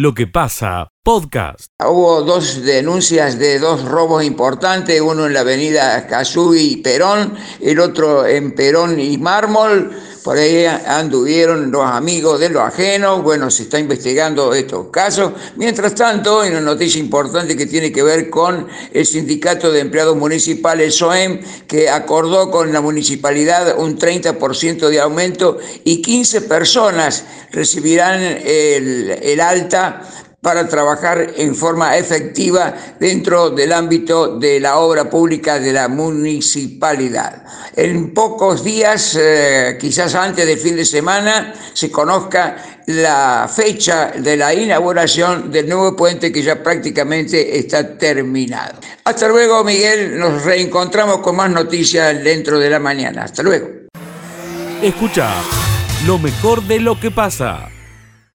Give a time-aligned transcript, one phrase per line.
[0.00, 1.66] lo que pasa, podcast.
[1.78, 7.80] Hubo dos denuncias de dos robos importantes, uno en la avenida Casubi y Perón, el
[7.80, 9.92] otro en Perón y Mármol
[10.22, 15.32] por ahí anduvieron los amigos de los ajenos, bueno, se está investigando estos casos.
[15.56, 20.16] Mientras tanto, hay una noticia importante que tiene que ver con el Sindicato de Empleados
[20.16, 28.20] Municipales, SOEM, que acordó con la municipalidad un 30% de aumento y 15 personas recibirán
[28.20, 30.02] el, el alta
[30.40, 37.44] para trabajar en forma efectiva dentro del ámbito de la obra pública de la municipalidad.
[37.76, 44.36] En pocos días, eh, quizás antes del fin de semana, se conozca la fecha de
[44.36, 48.80] la inauguración del nuevo puente que ya prácticamente está terminado.
[49.04, 50.18] Hasta luego, Miguel.
[50.18, 53.24] Nos reencontramos con más noticias dentro de la mañana.
[53.24, 53.68] Hasta luego.
[54.82, 55.30] Escucha
[56.06, 57.68] lo mejor de lo que pasa.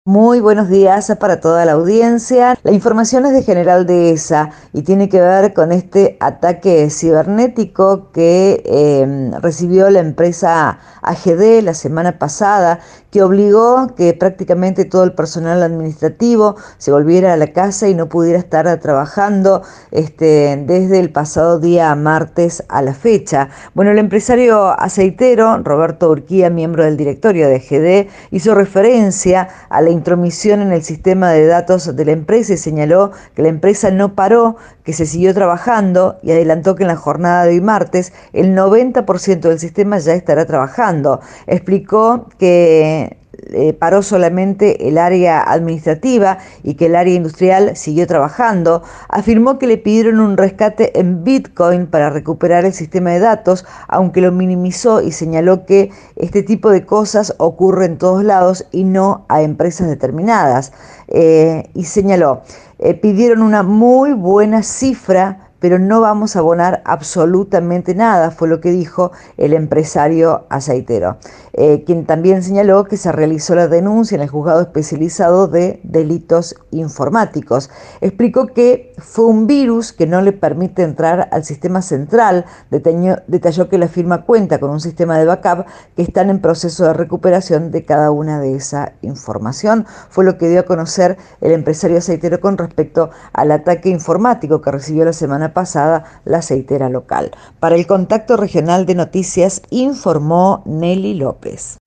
[0.08, 2.60] Muy buenos días para toda la audiencia.
[2.62, 8.62] La información es de General Dehesa y tiene que ver con este ataque cibernético que
[8.66, 12.82] eh, recibió la empresa AGD la semana pasada
[13.16, 18.10] que obligó que prácticamente todo el personal administrativo se volviera a la casa y no
[18.10, 23.48] pudiera estar trabajando este, desde el pasado día martes a la fecha.
[23.74, 29.92] Bueno, el empresario aceitero Roberto Urquía, miembro del directorio de GD, hizo referencia a la
[29.96, 34.14] intromisión en el sistema de datos de la empresa y señaló que la empresa no
[34.14, 38.56] paró, que se siguió trabajando y adelantó que en la jornada de hoy martes el
[38.56, 41.22] 90% del sistema ya estará trabajando.
[41.48, 43.18] Explicó que
[43.54, 49.68] eh, paró solamente el área administrativa y que el área industrial siguió trabajando, afirmó que
[49.68, 55.02] le pidieron un rescate en Bitcoin para recuperar el sistema de datos, aunque lo minimizó
[55.02, 59.88] y señaló que este tipo de cosas ocurre en todos lados y no a empresas
[59.88, 60.74] determinadas.
[61.08, 62.42] Eh, y señaló,
[62.80, 68.62] eh, pidieron una muy buena cifra pero no vamos a abonar absolutamente nada, fue lo
[68.62, 71.18] que dijo el empresario aceitero,
[71.54, 76.54] eh, quien también señaló que se realizó la denuncia en el juzgado especializado de delitos
[76.70, 77.72] informáticos.
[78.02, 83.80] Explicó que fue un virus que no le permite entrar al sistema central, detalló que
[83.80, 87.86] la firma cuenta con un sistema de backup que están en proceso de recuperación de
[87.86, 89.88] cada una de esa información.
[90.12, 94.70] Fue lo que dio a conocer el empresario aceitero con respecto al ataque informático que
[94.70, 97.32] recibió la semana pasada la aceitera local.
[97.60, 101.78] Para el contacto regional de noticias informó Nelly López.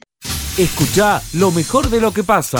[0.59, 2.59] Escucha lo mejor de lo que pasa.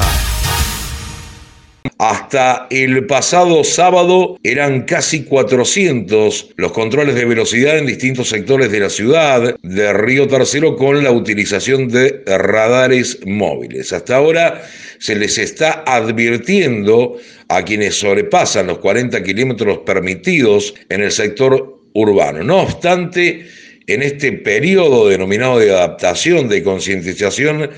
[1.99, 8.81] Hasta el pasado sábado eran casi 400 los controles de velocidad en distintos sectores de
[8.81, 13.93] la ciudad de Río Tercero con la utilización de radares móviles.
[13.93, 14.63] Hasta ahora
[15.01, 17.17] se les está advirtiendo
[17.49, 22.43] a quienes sobrepasan los 40 kilómetros permitidos en el sector urbano.
[22.45, 23.47] No obstante,
[23.87, 27.71] en este periodo denominado de adaptación, de concientización,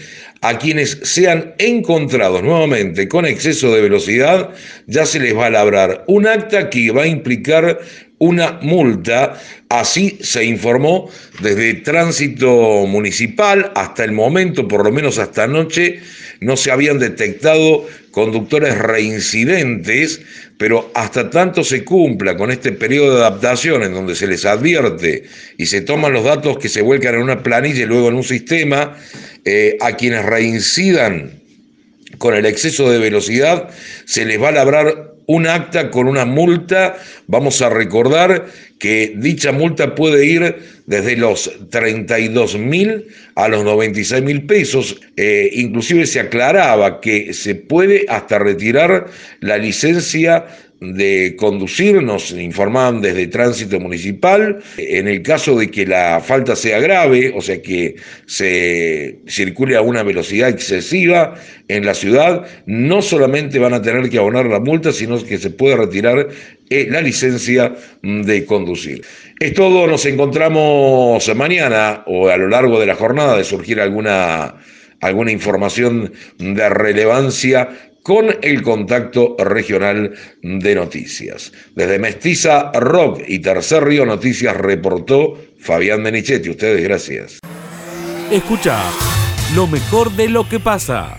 [0.42, 4.50] a quienes sean encontrados nuevamente con exceso de velocidad,
[4.86, 7.78] ya se les va a labrar un acta que va a implicar
[8.20, 9.40] una multa.
[9.68, 11.10] Así se informó
[11.42, 16.00] desde tránsito municipal hasta el momento, por lo menos hasta anoche,
[16.40, 20.20] no se habían detectado conductores reincidentes,
[20.58, 25.24] pero hasta tanto se cumpla con este periodo de adaptación en donde se les advierte
[25.58, 28.24] y se toman los datos que se vuelcan en una planilla y luego en un
[28.24, 28.96] sistema,
[29.44, 31.40] eh, a quienes reincidan
[32.18, 33.70] con el exceso de velocidad,
[34.04, 36.96] se les va a labrar un acta con una multa.
[37.28, 38.46] Vamos a recordar
[38.80, 45.00] que dicha multa puede ir desde los 32 mil a los 96 mil pesos.
[45.16, 49.06] Eh, inclusive se aclaraba que se puede hasta retirar
[49.38, 50.46] la licencia
[50.80, 56.80] de conducir, nos informaban desde tránsito municipal, en el caso de que la falta sea
[56.80, 57.96] grave, o sea que
[58.26, 61.34] se circule a una velocidad excesiva
[61.68, 65.50] en la ciudad, no solamente van a tener que abonar la multa, sino que se
[65.50, 66.28] puede retirar
[66.70, 69.02] eh, la licencia de conducir.
[69.38, 74.56] Es todo, nos encontramos mañana o a lo largo de la jornada de surgir alguna
[75.00, 77.70] alguna información de relevancia
[78.02, 81.52] con el contacto regional de noticias.
[81.74, 86.50] Desde Mestiza Rock y Tercer Río Noticias reportó Fabián Menichetti.
[86.50, 87.40] Ustedes, gracias.
[88.30, 88.82] Escucha
[89.54, 91.16] lo mejor de lo que pasa.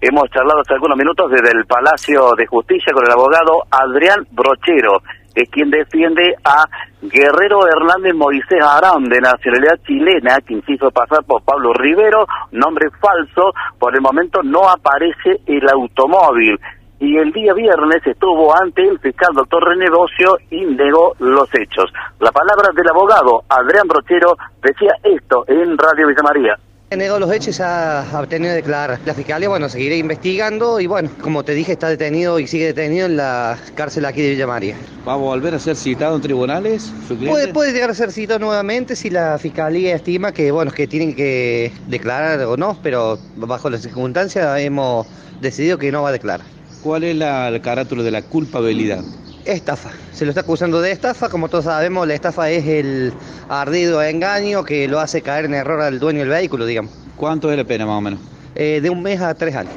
[0.00, 5.02] Hemos charlado hace algunos minutos desde el Palacio de Justicia con el abogado Adrián Brochero,
[5.34, 6.64] es quien defiende a
[7.02, 13.52] Guerrero Hernández Moisés Arán, de nacionalidad chilena, quien quiso pasar por Pablo Rivero, nombre falso,
[13.78, 16.58] por el momento no aparece el automóvil.
[17.02, 21.90] y el día viernes estuvo ante el fiscal doctor René Bocio y negó los hechos.
[22.18, 26.69] La palabra del abogado Adrián Brochero decía esto en Radio Villa María.
[26.92, 28.98] He negado los hechos ha obtenido declarar.
[29.04, 33.06] La fiscalía, bueno, seguiré investigando y bueno, como te dije, está detenido y sigue detenido
[33.06, 34.74] en la cárcel aquí de Villa María.
[35.06, 36.90] ¿Va a volver a ser citado en tribunales?
[37.28, 41.14] Puede, puede llegar a ser citado nuevamente si la fiscalía estima que, bueno, que tienen
[41.14, 45.06] que declarar o no, pero bajo las circunstancias hemos
[45.40, 46.44] decidido que no va a declarar.
[46.82, 49.04] ¿Cuál es la, el carátula de la culpabilidad?
[49.44, 49.90] Estafa.
[50.12, 51.28] Se lo está acusando de estafa.
[51.28, 53.12] Como todos sabemos, la estafa es el
[53.48, 56.92] ardido engaño que lo hace caer en error al dueño del vehículo, digamos.
[57.16, 58.20] ¿Cuánto es la pena más o menos?
[58.54, 59.74] Eh, de un mes a tres años.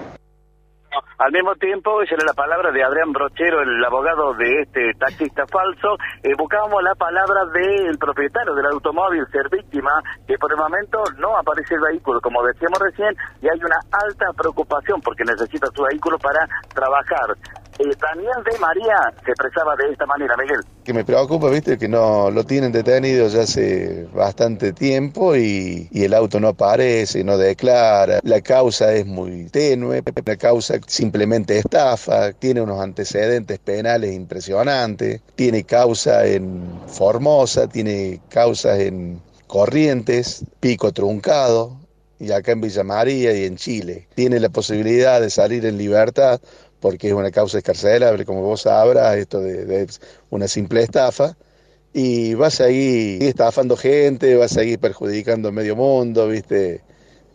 [1.23, 5.45] Al mismo tiempo, esa era la palabra de Adrián Brochero, el abogado de este taxista
[5.47, 5.95] falso.
[6.21, 9.91] Eh, buscábamos la palabra del propietario del automóvil, ser víctima,
[10.27, 14.25] que por el momento no aparece el vehículo, como decíamos recién, y hay una alta
[14.35, 17.37] preocupación porque necesita su vehículo para trabajar.
[17.77, 20.59] Daniel de María se expresaba de esta manera, Miguel.
[20.83, 26.03] Que me preocupa, viste, que no lo tienen detenido ya hace bastante tiempo y, y
[26.03, 28.19] el auto no aparece, no declara.
[28.23, 35.63] La causa es muy tenue, la causa simplemente estafa, tiene unos antecedentes penales impresionantes, tiene
[35.63, 41.77] causa en Formosa, tiene causas en Corrientes, Pico Truncado,
[42.23, 44.07] y acá en Villa María y en Chile.
[44.15, 46.39] Tiene la posibilidad de salir en libertad
[46.83, 49.87] porque es una causa escarcelable, como vos sabrás, esto de,
[50.31, 51.37] una simple estafa,
[51.93, 56.81] y va a seguir estafando gente, va a seguir perjudicando a medio mundo, ¿viste?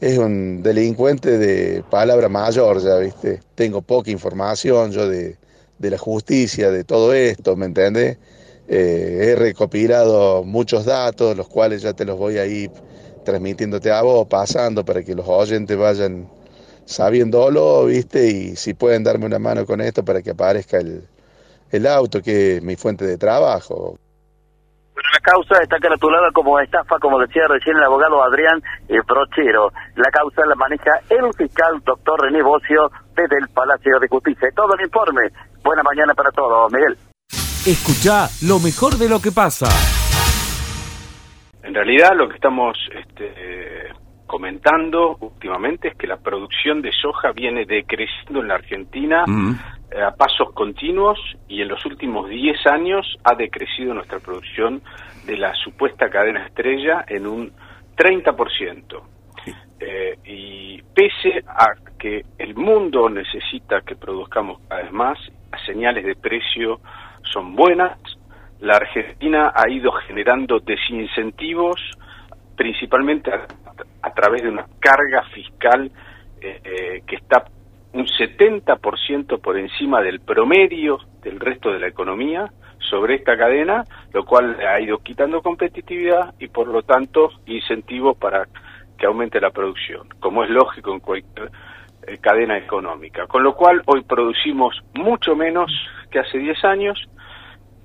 [0.03, 3.41] Es un delincuente de palabra mayor, ya, ¿viste?
[3.55, 5.39] Tengo poca información yo de,
[5.79, 8.19] la justicia, de todo esto, ¿me entiendes?
[8.69, 12.71] Eh, he recopilado muchos datos, los cuales ya te los voy a ir
[13.25, 16.29] transmitiéndote a vos, pasando para que los oyentes vayan
[16.89, 18.27] sabiéndolo, ¿viste?
[18.27, 21.03] Y si pueden darme una mano con esto para que aparezca el,
[21.71, 23.99] el auto, que es mi fuente de trabajo.
[24.95, 29.71] Bueno, la causa está caratulada como estafa, como decía recién el abogado Adrián eh, Brochero.
[29.97, 34.49] La causa la maneja el fiscal doctor René Bocio desde el Palacio de Justicia.
[34.57, 35.29] Todo el informe.
[35.63, 36.97] Buena mañana para todos, Miguel.
[37.67, 39.69] Escucha lo mejor de lo que pasa.
[41.63, 43.93] En realidad lo que estamos este,
[44.29, 49.59] comentando últimamente es que la producción de soja viene decreciendo en la Argentina mm.
[49.91, 54.83] eh, a pasos continuos y en los últimos 10 años ha decrecido nuestra producción
[55.27, 57.53] de la supuesta cadena estrella en un
[57.97, 59.03] 30%.
[59.81, 61.67] Eh, y pese a
[61.99, 65.19] que el mundo necesita que produzcamos cada vez más,
[65.51, 66.81] las señales de precio
[67.23, 67.99] son buenas,
[68.61, 71.81] la Argentina ha ido generando desincentivos
[72.57, 73.47] principalmente a,
[74.19, 75.93] través de una carga fiscal
[76.41, 77.45] eh, eh, que está
[77.93, 84.25] un 70% por encima del promedio del resto de la economía sobre esta cadena, lo
[84.25, 88.49] cual ha ido quitando competitividad y por lo tanto incentivos para
[88.99, 91.53] que aumente la producción, como es lógico en cualquier
[92.05, 93.29] eh, cadena económica.
[93.29, 95.71] Con lo cual hoy producimos mucho menos
[96.11, 97.09] que hace 10 años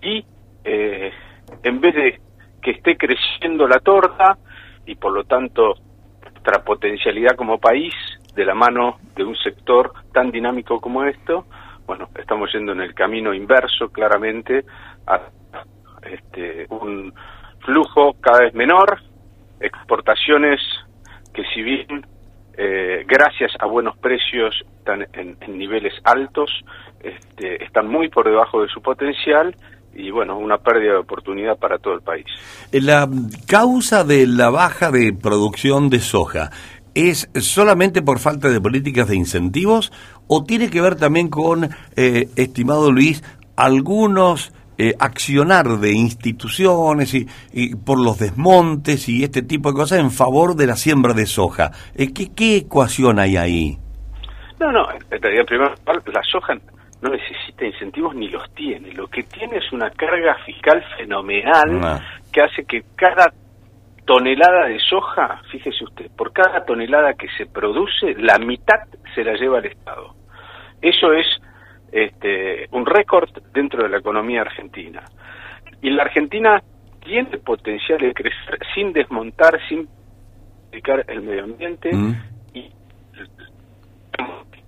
[0.01, 0.25] y
[0.65, 2.19] en vez de
[2.59, 4.37] que esté creciendo la torta,
[4.85, 5.75] y por lo tanto
[6.21, 7.93] nuestra potencialidad como país
[8.35, 11.45] de la mano de un sector tan dinámico como esto,
[11.85, 14.65] bueno, estamos yendo en el camino inverso claramente
[15.07, 15.21] a
[16.03, 17.13] este, un
[17.59, 18.99] flujo cada vez menor,
[19.59, 20.59] exportaciones
[21.33, 22.05] que si bien
[22.55, 26.51] eh, gracias a buenos precios están en, niveles altos,
[26.99, 29.55] este, están muy por debajo de su potencial
[29.95, 32.25] y bueno, una pérdida de oportunidad para todo el país.
[32.71, 33.07] La
[33.47, 36.51] causa de la baja de producción de soja
[36.95, 39.91] es solamente por falta de políticas de incentivos
[40.27, 43.23] o tiene que ver también con, eh, estimado Luis,
[43.55, 50.09] algunos eh, accionar de instituciones y, por los desmontes y este tipo de cosas en
[50.09, 51.71] favor de la siembra de soja.
[51.95, 53.77] Eh, ¿qué, ¿Qué ecuación hay ahí?
[54.59, 56.53] No, no, en realidad, primero, la soja
[57.03, 58.93] no necesita incentivos ni los tiene.
[58.93, 63.33] Lo que tiene es una carga fiscal fenomenal que hace que cada
[64.05, 69.33] tonelada de soja, fíjese usted, por cada tonelada que se produce, la mitad se la
[69.33, 70.15] lleva el Estado.
[70.81, 71.25] Eso es
[71.91, 75.03] este, un récord dentro de la economía argentina.
[75.81, 76.63] Y la Argentina
[77.03, 79.89] tiene potencial de crecer sin desmontar, sin
[80.71, 82.13] dedicar el medio ambiente mm.
[82.53, 82.71] y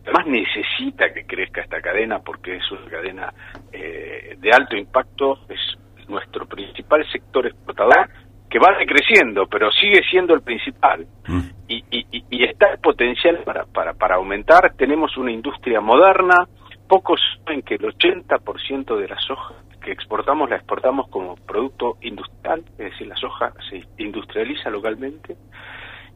[0.06, 3.34] además necesita que crezca esta cadena porque es una cadena
[3.72, 5.60] eh, de alto impacto, es
[6.08, 8.10] nuestro principal sector exportador
[8.50, 11.06] que va decreciendo, pero sigue siendo el principal.
[11.28, 11.40] Mm.
[11.68, 14.74] Y, y, y, está el potencial para, para, para aumentar.
[14.78, 16.48] Tenemos una industria moderna,
[16.88, 22.64] pocos saben que el 80% de la soja que exportamos la exportamos como producto industrial,
[22.72, 25.38] es decir, la soja se industrializa localmente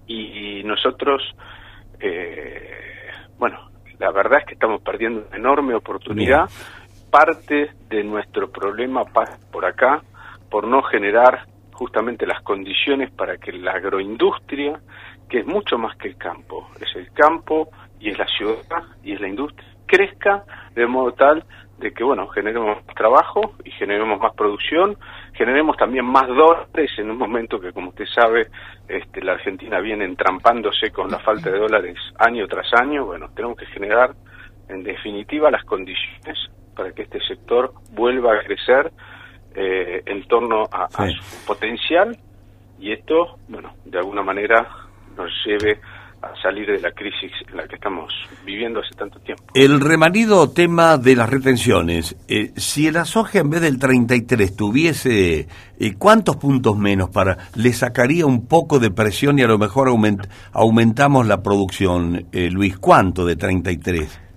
[0.07, 1.21] y nosotros,
[1.99, 3.69] eh, bueno,
[3.99, 6.49] la verdad es que estamos perdiendo una enorme oportunidad.
[7.11, 10.01] Parte de nuestro problema pasa por acá,
[10.49, 14.79] por no generar justamente las condiciones para que la agroindustria,
[15.29, 19.13] que es mucho más que el campo, es el campo y es la ciudad y
[19.13, 20.43] es la industria, crezca
[20.75, 21.43] de modo tal
[21.77, 24.97] de que, bueno, generemos más trabajo y generemos más producción,
[25.39, 28.47] generemos también más dólares en un momento que, como usted sabe,
[28.89, 33.05] este, la Argentina viene entrampándose con la falta de dólares año tras año.
[33.05, 34.11] Bueno, tenemos que generar,
[34.67, 36.37] en definitiva, las condiciones
[36.75, 38.91] para que este sector vuelva a crecer
[39.55, 42.17] eh, en torno a, a su potencial
[42.77, 44.67] y esto, bueno, de alguna manera
[45.15, 45.79] nos lleve
[46.21, 48.13] a salir de la crisis en la que estamos
[48.45, 49.43] viviendo hace tanto tiempo.
[49.53, 55.47] El remanido tema de las retenciones, eh, si la soja en vez del 33 tuviese
[55.79, 59.87] eh, cuántos puntos menos para le sacaría un poco de presión y a lo mejor
[59.87, 64.28] aument, aumentamos la producción, eh, Luis, ¿cuánto de 33?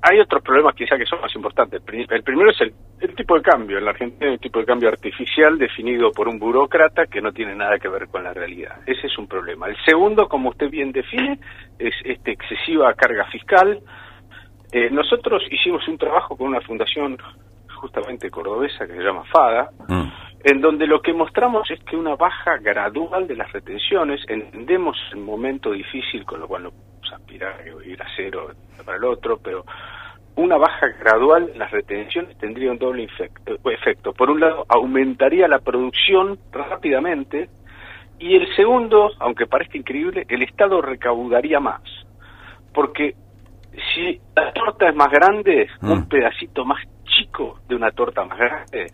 [0.00, 1.82] Hay otros problemas quizá que son más importantes.
[2.10, 3.78] El primero es el, tipo de cambio.
[3.78, 7.32] En la Argentina hay un tipo de cambio artificial definido por un burócrata que no
[7.32, 8.76] tiene nada que ver con la realidad.
[8.86, 9.66] Ese es un problema.
[9.66, 11.40] El segundo, como usted bien define,
[11.78, 13.80] es esta excesiva carga fiscal.
[14.70, 17.18] Eh, nosotros hicimos un trabajo con una fundación
[17.78, 20.08] justamente cordobesa que se llama FADA, mm.
[20.44, 25.20] en donde lo que mostramos es que una baja gradual de las retenciones, entendemos el
[25.20, 26.70] momento difícil con lo cual
[27.12, 28.50] aspirar a ir a cero
[28.84, 29.64] para el otro, pero
[30.36, 33.08] una baja gradual en las retenciones tendría un doble
[33.64, 34.12] efecto.
[34.12, 37.48] Por un lado, aumentaría la producción rápidamente
[38.18, 41.82] y el segundo, aunque parezca increíble, el Estado recaudaría más.
[42.72, 43.14] Porque
[43.94, 45.90] si la torta es más grande, mm.
[45.90, 48.86] un pedacito más chico de una torta más grande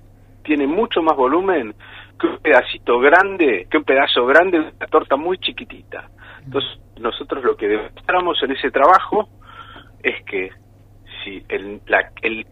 [0.44, 1.74] tiene mucho más volumen
[2.18, 6.10] que un pedacito grande, que un pedazo grande de una torta muy chiquitita.
[6.44, 9.28] Entonces, nosotros lo que demostramos en ese trabajo
[10.02, 10.50] es que
[11.22, 11.80] si el,
[12.22, 12.46] el,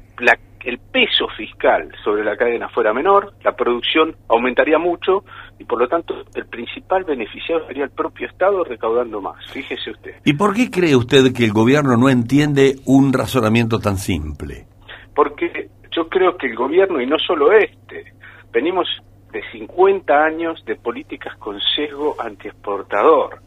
[0.65, 5.25] el peso fiscal sobre la cadena fuera menor, la producción aumentaría mucho
[5.59, 9.45] y por lo tanto el principal beneficiado sería el propio Estado recaudando más.
[9.51, 10.15] Fíjese usted.
[10.25, 14.67] ¿Y por qué cree usted que el gobierno no entiende un razonamiento tan simple?
[15.15, 18.15] Porque yo creo que el gobierno, y no solo este,
[18.51, 18.89] venimos
[19.33, 23.41] de 50 años de políticas con sesgo antiexportador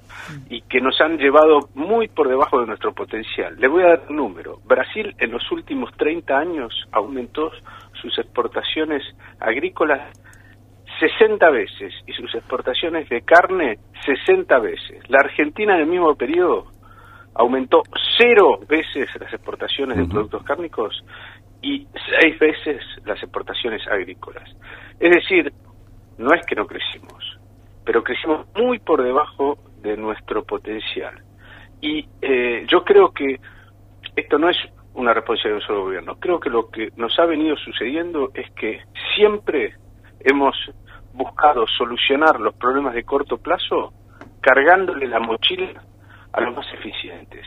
[0.50, 3.56] y que nos han llevado muy por debajo de nuestro potencial.
[3.60, 4.60] Le voy a dar un número.
[4.66, 7.52] Brasil en los últimos 30 años aumentó
[8.02, 9.04] sus exportaciones
[9.40, 10.02] agrícolas
[11.00, 15.10] 60 veces y sus exportaciones de carne 60 veces.
[15.10, 16.72] La Argentina en el mismo periodo
[17.36, 17.84] aumentó
[18.18, 21.04] cero veces las exportaciones de productos cárnicos
[21.62, 21.86] y
[22.22, 24.50] seis veces las exportaciones agrícolas.
[25.00, 25.52] Es decir,
[26.18, 27.40] no es que no crecimos,
[27.84, 31.22] pero crecimos muy por debajo de nuestro potencial.
[31.82, 33.40] Y eh, yo creo que
[34.16, 34.58] esto no es
[34.94, 36.16] una responsabilidad de un solo gobierno.
[36.16, 38.82] Creo que lo que nos ha venido sucediendo es que
[39.16, 39.76] siempre
[40.22, 40.56] hemos
[41.14, 43.94] buscado solucionar los problemas de corto plazo
[44.42, 45.82] cargándole la mochila
[46.32, 47.46] a los más eficientes.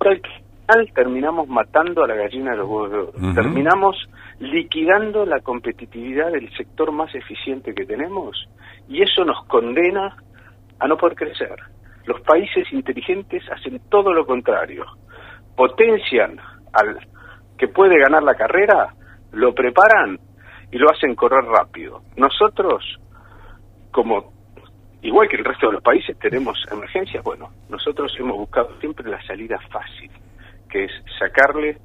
[0.00, 3.34] Al final terminamos matando a la gallina de los huevos de oro.
[3.34, 3.96] Terminamos
[4.42, 8.48] liquidando la competitividad del sector más eficiente que tenemos
[8.88, 10.16] y eso nos condena
[10.80, 11.54] a no poder crecer.
[12.06, 14.84] Los países inteligentes hacen todo lo contrario.
[15.54, 16.40] Potencian
[16.72, 16.98] al
[17.56, 18.92] que puede ganar la carrera,
[19.30, 20.18] lo preparan
[20.72, 22.02] y lo hacen correr rápido.
[22.16, 22.98] Nosotros,
[23.92, 24.32] como
[25.02, 27.22] igual que el resto de los países, tenemos emergencias.
[27.22, 30.10] Bueno, nosotros hemos buscado siempre la salida fácil,
[30.68, 31.78] que es sacarle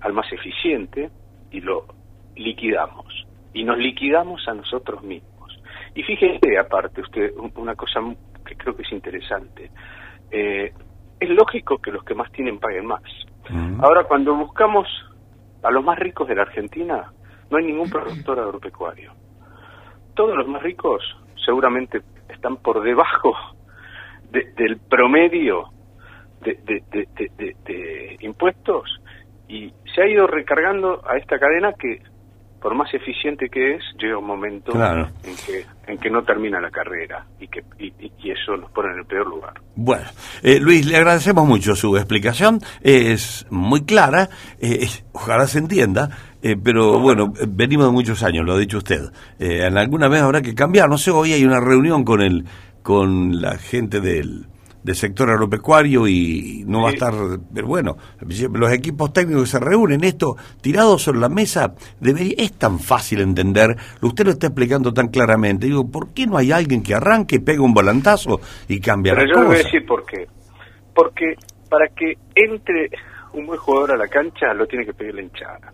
[0.00, 1.08] al más eficiente
[1.52, 1.99] y lo
[2.40, 3.26] liquidamos.
[3.52, 5.60] Y nos liquidamos a nosotros mismos.
[5.94, 8.00] Y fíjese, aparte, usted, una cosa
[8.46, 9.70] que creo que es interesante.
[10.30, 10.72] Eh,
[11.18, 13.02] es lógico que los que más tienen paguen más.
[13.80, 14.86] Ahora, cuando buscamos
[15.62, 17.12] a los más ricos de la Argentina,
[17.50, 19.12] no hay ningún productor agropecuario.
[20.14, 21.02] Todos los más ricos
[21.44, 23.34] seguramente están por debajo
[24.30, 25.70] del promedio
[26.42, 29.00] de, de, impuestos
[29.48, 32.00] y se ha ido recargando a esta cadena que
[32.60, 36.70] por más eficiente que es, llega un momento en, que, en que no termina la
[36.70, 39.54] carrera y que y, eso nos pone en el peor lugar.
[39.74, 40.04] Bueno,
[40.42, 44.28] eh, Luis, le agradecemos mucho su explicación, es muy clara,
[44.60, 46.10] eh, ojalá se entienda,
[46.42, 49.10] eh, pero bueno, venimos de muchos años, lo ha dicho usted.
[49.38, 52.44] en alguna vez habrá que cambiar, no sé, hoy hay una reunión con el
[52.82, 54.46] con la gente del
[54.82, 57.12] del sector agropecuario y no va a estar,
[57.52, 57.96] pero bueno,
[58.52, 63.20] los equipos técnicos que se reúnen, esto tirado sobre la mesa, debería, es tan fácil
[63.20, 67.40] entender, usted lo está explicando tan claramente, digo, ¿por qué no hay alguien que arranque,
[67.40, 70.26] pegue un volantazo y cambie Pero las yo le voy a decir por qué.
[70.94, 71.34] Porque
[71.68, 72.90] para que entre
[73.32, 75.72] un buen jugador a la cancha lo tiene que pedir la hinchada.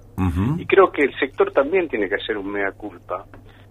[0.59, 3.27] Y creo que el sector también tiene que hacer un mea culpa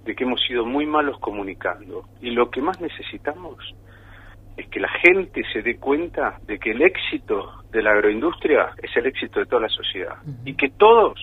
[0.06, 2.04] de que hemos sido muy malos comunicando.
[2.22, 3.58] Y lo que más necesitamos
[4.58, 8.96] es que la gente se dé cuenta de que el éxito de la agroindustria es
[8.96, 10.16] el éxito de toda la sociedad.
[10.46, 11.20] Y que todos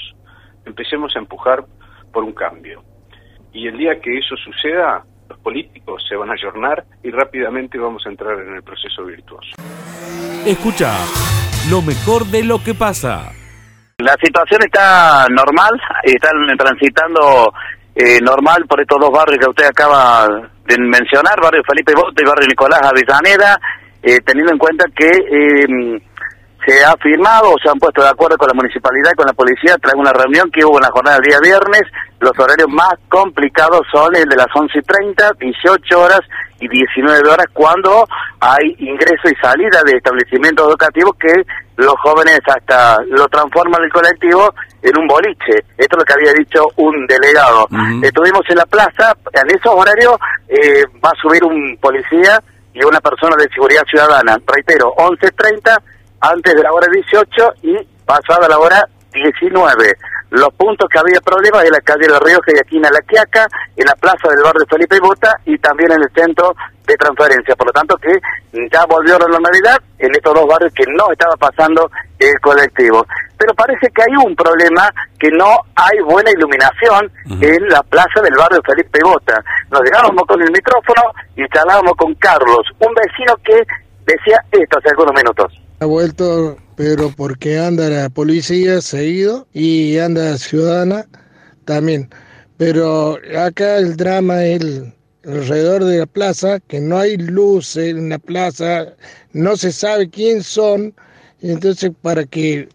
[0.66, 1.64] empecemos a empujar
[2.12, 2.82] por un cambio.
[3.52, 8.06] Y el día que eso suceda, los políticos se van a ayornar y rápidamente vamos
[8.06, 9.50] a entrar en el proceso virtuoso.
[10.46, 10.92] Escucha
[11.70, 13.32] lo mejor de lo que pasa.
[13.98, 15.70] La situación está normal,
[16.02, 17.52] están transitando
[17.94, 20.26] eh, normal por estos dos barrios que usted acaba
[20.66, 23.58] de mencionar, barrio Felipe Bote y barrio Nicolás Avellaneda,
[24.02, 26.00] eh, teniendo en cuenta que eh,
[26.66, 29.34] se ha firmado o se han puesto de acuerdo con la municipalidad y con la
[29.34, 31.82] policía tras una reunión que hubo en la jornada del día viernes.
[32.22, 36.20] Los horarios más complicados son el de las 11 y 30, 18 horas
[36.60, 38.06] y 19 horas cuando
[38.38, 41.34] hay ingreso y salida de establecimientos educativos que
[41.76, 45.64] los jóvenes hasta lo transforman el colectivo en un boliche.
[45.76, 47.66] Esto es lo que había dicho un delegado.
[48.00, 50.14] Estuvimos en la plaza, en esos horarios
[50.46, 52.40] eh, va a subir un policía
[52.72, 54.38] y una persona de seguridad ciudadana.
[54.46, 55.76] Reitero, 11.30
[56.20, 57.26] antes de la hora 18
[57.62, 59.96] y pasada la hora 19.
[60.32, 63.46] Los puntos que había problemas en la calle de Río y aquí en La Quiaca,
[63.76, 66.54] en la plaza del barrio Felipe Bota y también en el centro
[66.86, 67.54] de transferencia.
[67.54, 68.16] Por lo tanto que
[68.72, 73.06] ya volvió a la normalidad en estos dos barrios que no estaba pasando el colectivo.
[73.36, 74.88] Pero parece que hay un problema
[75.20, 79.44] que no hay buena iluminación en la plaza del barrio Felipe Bota.
[79.70, 83.60] Nos llegábamos con el micrófono y charlábamos con Carlos, un vecino que
[84.06, 85.61] decía esto hace algunos minutos.
[85.82, 91.08] Ha vuelto, pero porque anda la policía seguido y anda ciudadana
[91.64, 92.08] también.
[92.56, 98.10] Pero acá el drama es el, alrededor de la plaza, que no hay luz en
[98.10, 98.94] la plaza,
[99.32, 100.94] no se sabe quién son,
[101.40, 102.68] entonces para que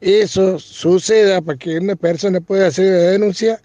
[0.00, 3.60] eso suceda, para que una persona pueda hacer la denuncia,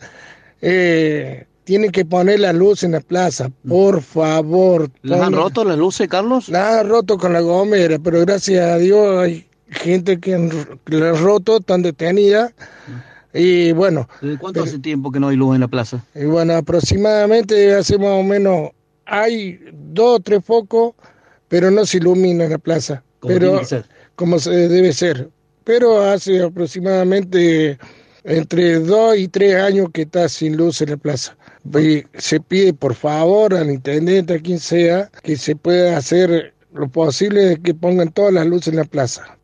[0.62, 4.90] eh, tienen que poner la luz en la plaza, por favor.
[5.02, 6.48] ¿Las han roto las luces, Carlos?
[6.48, 10.38] la han roto con la gomera, pero gracias a Dios hay gente que,
[10.86, 12.54] la han roto, están detenidas.
[13.34, 16.06] Y bueno, ¿Desde cuánto hace tiempo que no hay luz en la plaza?
[16.16, 18.70] y bueno, aproximadamente hace más o menos,
[19.06, 20.94] hay dos o tres focos,
[21.50, 23.04] pero no se ilumina la plaza.
[23.20, 23.86] Como pero, tiene que ser.
[24.16, 25.30] Como se debe ser.
[25.64, 27.78] Pero hace aproximadamente
[28.24, 31.36] entre dos y tres años que está sin luz en la plaza.
[32.14, 37.42] Se pide por favor al intendente, a quien sea, que se pueda hacer lo posible
[37.42, 39.38] de que pongan todas las luces en la plaza.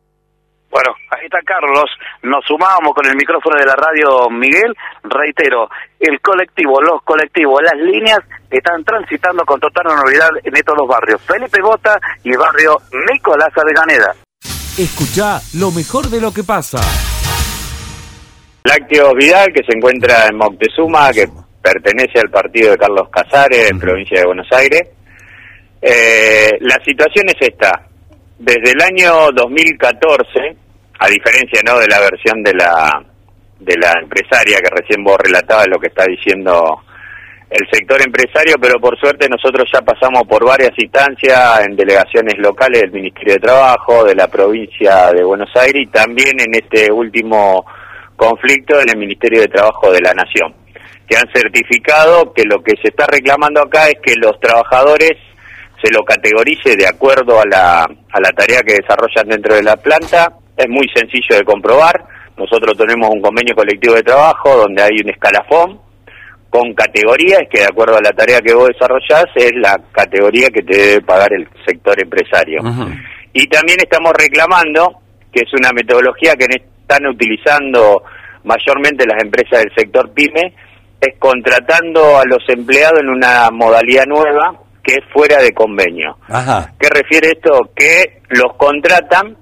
[0.70, 1.84] Bueno, ahí está Carlos.
[2.22, 4.74] Nos sumamos con el micrófono de la radio Miguel.
[5.02, 5.68] Reitero,
[6.00, 11.20] el colectivo, los colectivos, las líneas están transitando con total normalidad en estos dos barrios,
[11.22, 12.78] Felipe Bota y barrio
[13.12, 14.14] Nicolás Avellaneda.
[14.78, 16.80] Escucha lo mejor de lo que pasa.
[18.64, 21.28] Lácteos Vidal, que se encuentra en Moctezuma, que
[21.62, 24.82] pertenece al partido de Carlos Casares, en provincia de Buenos Aires.
[25.80, 27.86] Eh, la situación es esta.
[28.38, 30.56] Desde el año 2014,
[30.98, 33.04] a diferencia no de la versión de la
[33.58, 36.82] de la empresaria que recién vos relatabas lo que está diciendo
[37.52, 42.80] el sector empresario, pero por suerte nosotros ya pasamos por varias instancias en delegaciones locales
[42.80, 47.64] del Ministerio de Trabajo, de la provincia de Buenos Aires y también en este último
[48.16, 50.54] conflicto en el Ministerio de Trabajo de la Nación,
[51.12, 55.12] que han certificado que lo que se está reclamando acá es que los trabajadores
[55.82, 59.76] se lo categorice de acuerdo a la, a la tarea que desarrollan dentro de la
[59.76, 60.32] planta.
[60.56, 62.02] Es muy sencillo de comprobar.
[62.38, 65.80] Nosotros tenemos un convenio colectivo de trabajo donde hay un escalafón
[66.48, 70.62] con categorías que de acuerdo a la tarea que vos desarrollás es la categoría que
[70.62, 72.60] te debe pagar el sector empresario.
[73.34, 78.02] Y también estamos reclamando, que es una metodología que están utilizando
[78.44, 80.54] mayormente las empresas del sector PYME,
[81.02, 86.16] es contratando a los empleados en una modalidad nueva que es fuera de convenio.
[86.28, 86.72] Ajá.
[86.78, 87.70] ¿Qué refiere esto?
[87.74, 89.36] Que los contratan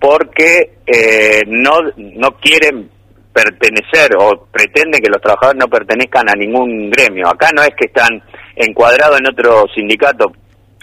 [0.00, 2.90] porque eh, no, no quieren
[3.32, 7.28] pertenecer o pretenden que los trabajadores no pertenezcan a ningún gremio.
[7.28, 8.22] Acá no es que están
[8.54, 10.30] encuadrados en otro sindicato,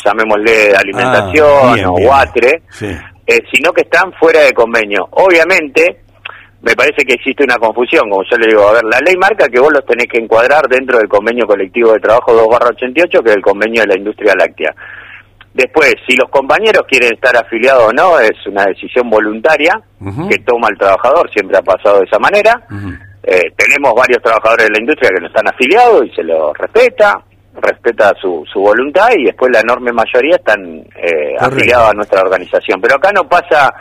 [0.03, 2.07] llamémosle alimentación Ah, bien, o bien.
[2.07, 2.87] guatre, Sí.
[3.27, 5.07] eh, sino que están fuera de convenio.
[5.11, 6.00] Obviamente,
[6.61, 9.47] me parece que existe una confusión, como yo le digo, a ver, la ley marca
[9.47, 12.47] que vos los tenés que encuadrar dentro del convenio colectivo de trabajo 2
[12.77, 14.73] 88, que es el convenio de la industria láctea.
[15.53, 19.81] Después, si los compañeros quieren estar afiliados o no, es una decisión voluntaria
[20.29, 22.61] que toma el trabajador, siempre ha pasado de esa manera.
[23.23, 27.21] Eh, tenemos varios trabajadores de la industria que no están afiliados y se los respeta,
[27.55, 30.63] respeta su, su voluntad y después la enorme mayoría están
[30.95, 32.79] eh, afiliados a nuestra organización.
[32.79, 33.73] Pero acá no pasa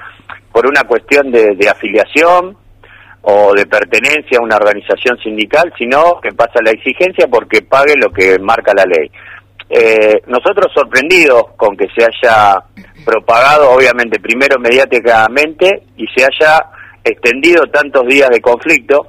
[0.50, 2.56] por una cuestión de, de afiliación
[3.22, 8.10] o de pertenencia a una organización sindical, sino que pasa la exigencia porque pague lo
[8.10, 9.10] que marca la ley.
[9.68, 12.58] Eh, nosotros sorprendidos con que se haya
[13.04, 16.58] propagado, obviamente, primero mediáticamente y se haya
[17.04, 19.06] extendido tantos días de conflicto.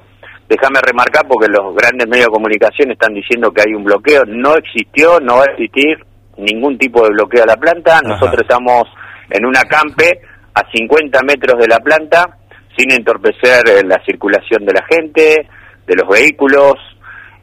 [0.47, 4.25] Déjame remarcar porque los grandes medios de comunicación están diciendo que hay un bloqueo.
[4.25, 5.97] No existió, no va a existir
[6.37, 8.01] ningún tipo de bloqueo a la planta.
[8.01, 8.83] Nosotros estamos
[9.29, 10.21] en una campe
[10.53, 12.37] a 50 metros de la planta
[12.75, 15.47] sin entorpecer eh, la circulación de la gente,
[15.85, 16.75] de los vehículos.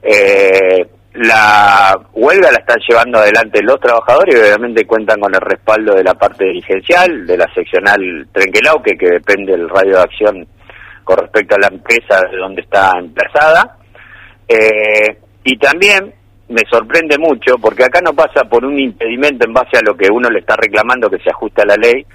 [0.02, 5.94] Eh, la huelga la están llevando adelante los trabajadores y obviamente cuentan con el respaldo
[5.94, 10.46] de la parte dirigencial, de la seccional Trenquelauque, que depende del radio de acción
[11.02, 13.78] con respecto a la empresa de donde está emplazada.
[14.46, 16.12] Eh, y también
[16.48, 20.08] me sorprende mucho, porque acá no pasa por un impedimento en base a lo que
[20.10, 22.06] uno le está reclamando que se ajuste a la ley,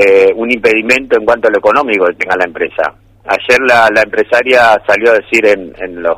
[0.00, 2.94] eh, un impedimento en cuanto a lo económico que tenga la empresa.
[3.26, 6.16] Ayer la, la empresaria salió a decir en, en los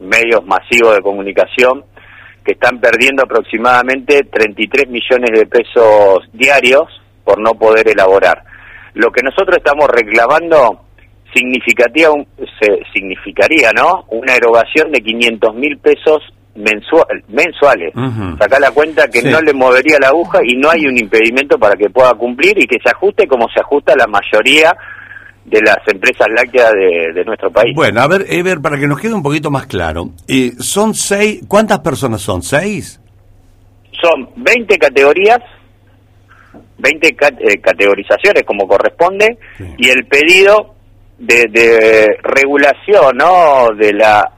[0.00, 1.84] medios masivos de comunicación
[2.44, 6.82] que están perdiendo aproximadamente 33 millones de pesos diarios
[7.24, 8.42] por no poder elaborar.
[8.94, 10.82] Lo que nosotros estamos reclamando
[11.34, 12.08] significaría,
[12.60, 14.04] se, significaría ¿no?
[14.10, 16.22] una erogación de 500 mil pesos
[16.54, 17.92] mensual, mensuales.
[18.38, 19.28] Saca la cuenta que Sí.
[19.30, 22.66] no le movería la aguja y no hay un impedimento para que pueda cumplir y
[22.66, 24.74] que se ajuste como se ajusta la mayoría
[25.44, 27.74] de las empresas lácteas de, de nuestro país.
[27.74, 31.40] Bueno, a ver, Ever, para que nos quede un poquito más claro, eh, son seis,
[31.48, 32.42] ¿cuántas personas son?
[32.42, 33.00] ¿Seis?
[34.00, 35.38] Son 20 categorías,
[36.78, 39.38] 20 ca- eh, categorizaciones como corresponde,
[39.78, 40.74] y el pedido
[41.18, 43.68] de, de regulación, ¿no?
[43.76, 44.30] De la.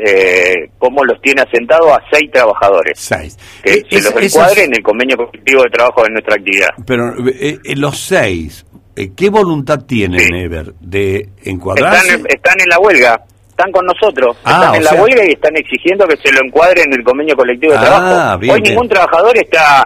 [0.00, 2.98] Eh, cómo los tiene asentados a seis trabajadores.
[3.00, 3.36] Seis.
[3.64, 6.68] Que Eh, se es- los encuadre en el convenio colectivo de trabajo de nuestra actividad.
[6.86, 12.06] Pero eh, eh, los seis, eh, ¿qué voluntad tienen, Ever, de encuadrarse?
[12.14, 15.32] Están, están en la huelga, están con nosotros, Ah, están en la sea- huelga y
[15.32, 18.38] están exigiendo que se lo encuadre en el convenio colectivo de Ah, trabajo.
[18.38, 18.74] bien, Hoy bien.
[18.74, 19.84] ningún trabajador está,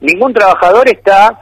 [0.00, 1.36] ningún trabajador está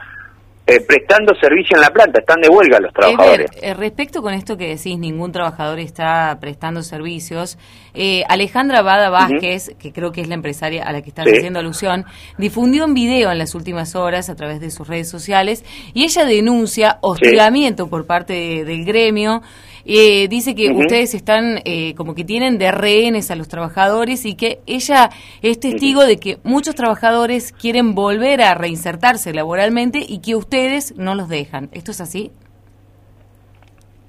[0.67, 3.49] eh, prestando servicio en la planta, están de huelga los trabajadores.
[3.53, 7.57] Ever, eh, respecto con esto que decís, ningún trabajador está prestando servicios.
[7.99, 11.37] eh, Alejandra Bada Vázquez, que creo que es la empresaria a la que estás Sí.
[11.37, 12.05] haciendo alusión,
[12.37, 16.23] difundió un video en las últimas horas a través de sus redes sociales y ella
[16.25, 19.41] denuncia hostigamiento por parte de- del gremio.
[19.87, 24.35] Eh, dice que ustedes están eh, como que tienen de rehenes a los trabajadores y
[24.35, 25.09] que ella
[25.41, 31.15] es testigo de que muchos trabajadores quieren volver a reinsertarse laboralmente y que ustedes no
[31.15, 31.69] los dejan.
[31.71, 32.31] ¿Esto es así?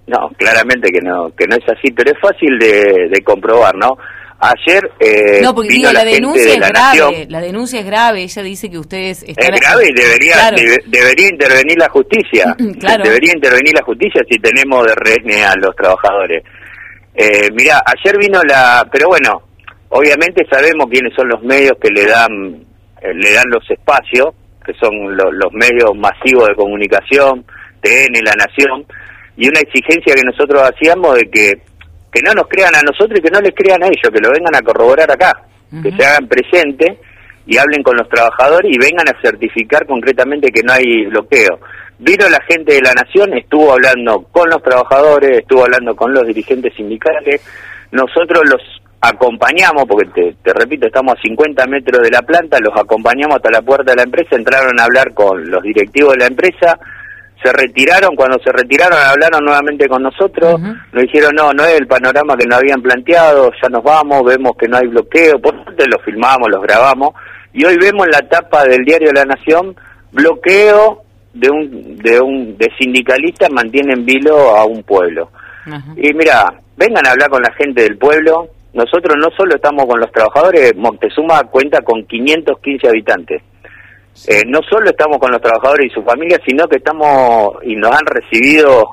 [0.08, 3.98] No, claramente que no, que no es así, pero es fácil de, de comprobar, ¿no?
[4.40, 7.26] Ayer eh, no, porque vino digo, la, denuncia de es la grave, Nación.
[7.28, 9.50] la denuncia es grave, ella dice que ustedes Es están...
[9.56, 10.56] grave y debería Claro.
[10.86, 12.54] debería intervenir la justicia.
[12.78, 13.02] Claro.
[13.04, 16.44] Debería intervenir la justicia si tenemos de rehén a los trabajadores.
[17.16, 19.42] Eh, mira, ayer vino la, pero bueno,
[19.88, 22.30] obviamente sabemos quiénes son los medios que le dan
[23.02, 27.44] eh, le dan los espacios, que son lo- los medios masivos de comunicación,
[27.80, 28.84] TN, La Nación,
[29.36, 31.62] y una exigencia que nosotros hacíamos de que
[32.12, 34.30] que no nos crean a nosotros y que no les crean a ellos, que lo
[34.30, 35.32] vengan a corroborar acá,
[35.82, 36.98] que se hagan presente
[37.46, 41.60] y hablen con los trabajadores y vengan a certificar concretamente que no hay bloqueo.
[41.98, 46.26] Vino la gente de la Nación, estuvo hablando con los trabajadores, estuvo hablando con los
[46.26, 47.42] dirigentes sindicales,
[47.90, 48.60] nosotros los
[49.00, 53.50] acompañamos, porque te, te repito, estamos a 50 metros de la planta, los acompañamos hasta
[53.50, 56.78] la puerta de la empresa, entraron a hablar con los directivos de la empresa,
[57.42, 61.86] se retiraron, cuando se retiraron hablaron nuevamente con nosotros, nos dijeron no, no es el
[61.86, 65.86] panorama que nos habían planteado, ya nos vamos, vemos que no hay bloqueo, por suerte
[65.86, 67.10] lo filmamos, los grabamos,
[67.52, 69.76] y hoy vemos en la tapa del diario La Nación,
[70.12, 75.30] bloqueo de un, de un, de sindicalistas mantiene en vilo a un pueblo.
[75.96, 80.00] Y mira, vengan a hablar con la gente del pueblo, nosotros no solo estamos con
[80.00, 83.42] los trabajadores, Moctezuma cuenta con 515 habitantes.
[84.26, 87.92] Eh, no solo estamos con los trabajadores y sus familias, sino que estamos y nos
[87.92, 88.88] han recibido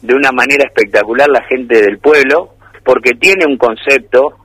[0.00, 4.38] de una manera espectacular la gente del pueblo, porque tiene un concepto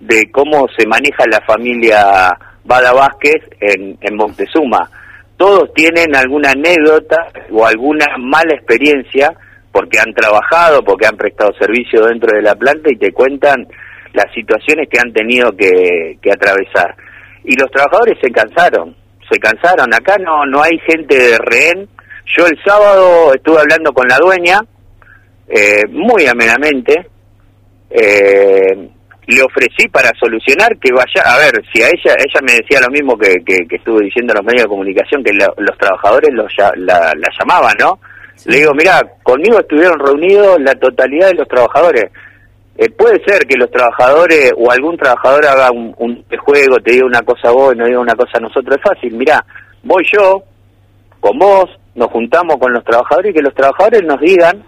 [0.00, 4.90] de cómo se maneja la familia Bada Vázquez en, Moctezuma.
[5.36, 9.32] Todos tienen alguna anécdota o alguna mala experiencia
[9.70, 13.68] porque han trabajado, porque han prestado servicio dentro de la planta y te cuentan
[14.12, 16.96] las situaciones que han tenido que atravesar.
[17.44, 18.96] Y los trabajadores se cansaron,
[19.30, 19.92] se cansaron.
[19.94, 21.88] Acá no, no hay gente de rehén.
[22.36, 24.60] Yo el sábado estuve hablando con la dueña,
[25.48, 27.08] eh, muy amenamente.
[27.90, 28.88] Eh,
[29.26, 32.90] le ofrecí para solucionar que vaya, a ver, si a ella, ella me decía lo
[32.90, 37.12] mismo que, que, estuve diciendo en los medios de comunicación, que los trabajadores los, la,
[37.14, 37.98] la llamaban, ¿no?
[38.46, 42.04] Le digo, mira, conmigo estuvieron reunidos la totalidad de los trabajadores.
[42.80, 47.06] Eh, puede ser que los trabajadores o algún trabajador haga un, un juego, te diga
[47.06, 48.76] una cosa a vos y no diga una cosa a nosotros.
[48.76, 49.44] Es fácil, mira,
[49.82, 50.44] voy yo
[51.18, 54.62] con vos, nos juntamos con los trabajadores y que los trabajadores nos digan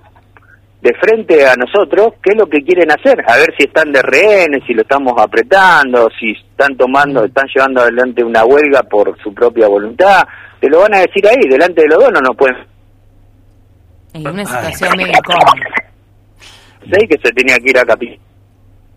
[0.82, 4.02] de frente a nosotros qué es lo que quieren hacer, a ver si están de
[4.02, 9.32] rehenes, si lo estamos apretando, si están tomando, están llevando adelante una huelga por su
[9.32, 10.26] propia voluntad,
[10.58, 12.56] te lo van a decir ahí, delante de los dos no nos pueden...
[14.14, 15.52] En una situación medio incómoda.
[16.92, 18.18] Sí, que se tenía que ir a Capital.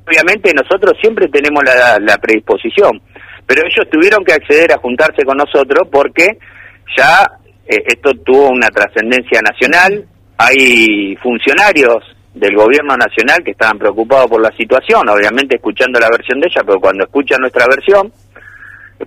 [0.07, 3.01] Obviamente nosotros siempre tenemos la, predisposición,
[3.47, 6.37] pero ellos tuvieron que acceder a juntarse con nosotros porque
[6.97, 7.23] ya
[7.65, 10.05] eh, esto tuvo una trascendencia nacional,
[10.37, 12.03] hay funcionarios
[12.33, 16.63] del gobierno nacional que estaban preocupados por la situación, obviamente escuchando la versión de ella,
[16.65, 18.11] pero cuando escuchan nuestra versión,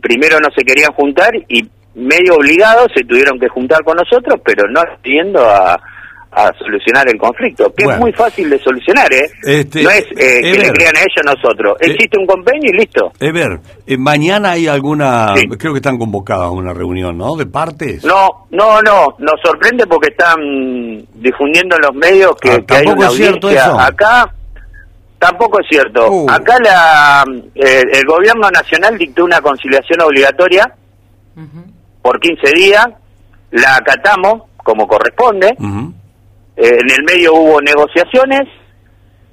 [0.01, 4.69] primero no se querían juntar y medio obligados se tuvieron que juntar con nosotros, pero
[4.71, 5.79] no pidiendo a,
[6.37, 9.25] a solucionar el conflicto, que es muy fácil de solucionar, ¿eh?
[9.43, 11.79] Este, no es eh, que le crean a ellos a nosotros.
[11.81, 13.11] Eh, Existe un convenio y listo.
[13.19, 17.37] Ever, eh, mañana hay alguna, creo que están convocadas a una reunión, ¿no?
[17.37, 18.05] ¿De partes?
[18.05, 20.37] No, no, no, nos sorprende porque están
[21.15, 24.31] difundiendo en los medios que, ah, hay una audiencia acá.
[25.19, 26.11] Tampoco es cierto.
[26.11, 26.31] Uh.
[26.31, 30.71] Acá la, el gobierno nacional dictó una conciliación obligatoria
[32.03, 32.87] por 15 días,
[33.53, 35.57] la acatamos como corresponde.
[36.57, 38.49] Eh, en el medio hubo negociaciones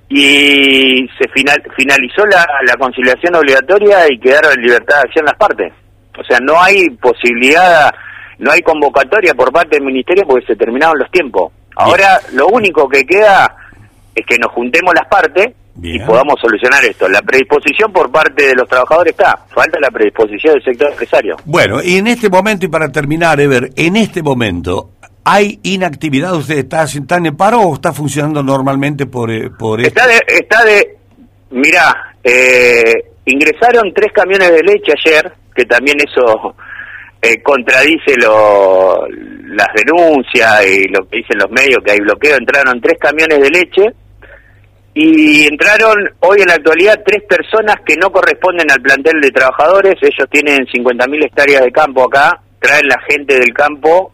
[0.10, 5.36] y se final, finalizó la, la, conciliación obligatoria y quedaron en libertad de acción las
[5.36, 5.74] partes.
[6.20, 7.92] O sea, no hay posibilidad,
[8.40, 11.52] no hay convocatoria por parte del ministerio porque se terminaron los tiempos.
[11.76, 13.56] Ahora lo único que queda
[14.14, 17.08] es que nos juntemos las partes y podamos solucionar esto.
[17.10, 21.38] La predisposición por parte de los trabajadores está, falta la predisposición del sector empresario.
[21.46, 24.92] Bueno, y en este momento, y para terminar, Ever, en este momento,
[25.26, 26.36] ¿Hay inactividad?
[26.36, 30.66] ¿Usted está, está en paro o está funcionando normalmente por, eh, por está de, está
[30.66, 30.98] de,
[31.52, 32.94] mirá, eh,
[33.26, 36.56] ingresaron tres camiones de leche ayer, que también eso
[37.22, 42.82] eh, contradice lo, las denuncias y lo que dicen los medios, que hay bloqueo, entraron
[42.82, 43.84] tres camiones de leche
[44.94, 49.96] y entraron hoy en la actualidad tres personas que no corresponden al plantel de trabajadores,
[50.02, 54.12] ellos tienen 50.000 hectáreas de campo acá, traen la gente del campo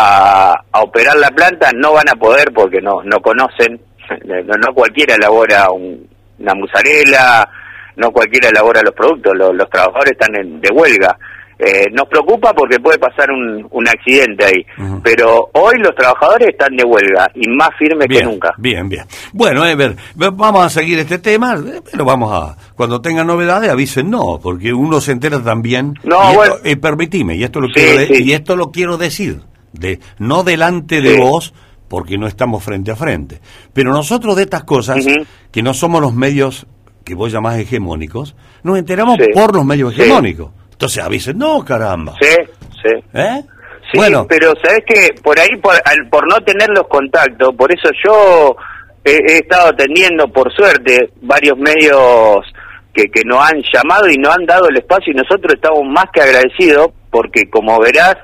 [0.00, 3.80] a, operar la planta no van a poder porque no no conocen,
[4.24, 7.48] no, cualquiera elabora una musarela,
[7.96, 11.16] no cualquiera elabora los productos, los, trabajadores están en, de huelga.
[11.62, 14.64] Eh, nos preocupa porque puede pasar un, un accidente ahí,
[15.04, 18.54] pero hoy los trabajadores están de huelga y más firmes que nunca.
[18.56, 19.04] Bien, bien.
[19.34, 24.40] Bueno, Ever, vamos a seguir este tema, pero vamos a, cuando tengan novedades avisen no,
[24.42, 25.92] porque uno se entera también.
[26.02, 26.54] No, bueno.
[26.64, 29.40] Eh, permitime, y esto lo quiero y esto lo quiero decir
[29.72, 31.54] de no delante de vos
[31.88, 33.40] porque no estamos frente a frente.
[33.72, 35.04] Pero nosotros de estas cosas,
[35.50, 36.66] que no somos los medios
[37.04, 40.52] que vos llamás hegemónicos, nos enteramos por los medios hegemónicos.
[40.70, 42.14] Entonces avisen, no, caramba.
[42.20, 42.34] Sí,
[42.82, 43.04] sí.
[43.12, 43.42] ¿Eh?
[43.90, 44.24] Sí, bueno.
[44.28, 45.74] pero sabes que por ahí, por,
[46.10, 48.56] por no tener los contactos, por eso yo
[49.04, 52.46] he, estado atendiendo, por suerte, varios medios
[52.94, 56.04] que, que nos han llamado y nos han dado el espacio y nosotros estamos más
[56.12, 58.14] que agradecidos porque, como verás,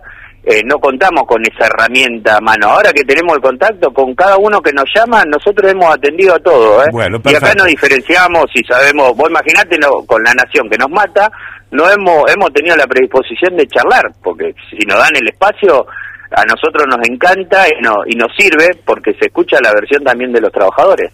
[0.48, 2.68] eh, no contamos con esa herramienta a mano.
[2.68, 6.38] Ahora que tenemos el contacto con cada uno que nos llama, nosotros hemos atendido a
[6.38, 6.84] todo.
[6.84, 6.86] ¿eh?
[7.24, 11.28] y acá nos diferenciamos y sabemos, vos imaginate con la nación que nos mata,
[11.72, 15.84] no hemos, hemos tenido la predisposición de charlar, porque si nos dan el espacio,
[16.30, 20.32] a nosotros nos encanta y, no, y nos sirve porque se escucha la versión también
[20.32, 21.10] de los trabajadores.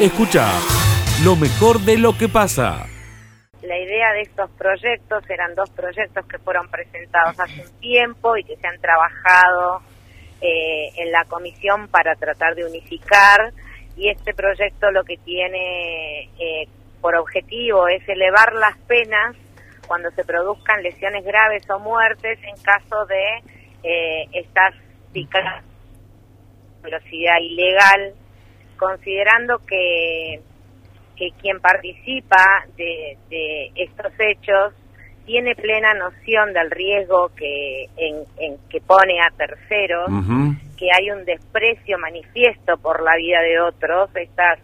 [0.00, 0.48] Escucha
[1.24, 2.86] lo mejor de lo que pasa
[3.72, 8.44] la idea de estos proyectos eran dos proyectos que fueron presentados hace un tiempo y
[8.44, 9.80] que se han trabajado
[10.42, 13.50] eh, en la comisión para tratar de unificar.
[13.96, 16.68] Y este proyecto lo que tiene eh,
[17.00, 19.36] por objetivo es elevar las penas
[19.86, 23.38] cuando se produzcan lesiones graves o muertes en caso de
[23.84, 24.74] eh, estas
[26.82, 28.12] velocidad ilegal,
[28.76, 30.42] considerando que
[31.16, 33.16] que quien participa de,
[33.74, 34.74] estos hechos
[35.24, 40.08] tiene plena noción del riesgo que, en, que pone a terceros,
[40.76, 44.10] que hay un desprecio manifiesto por la vida de otros.
[44.16, 44.58] Estas,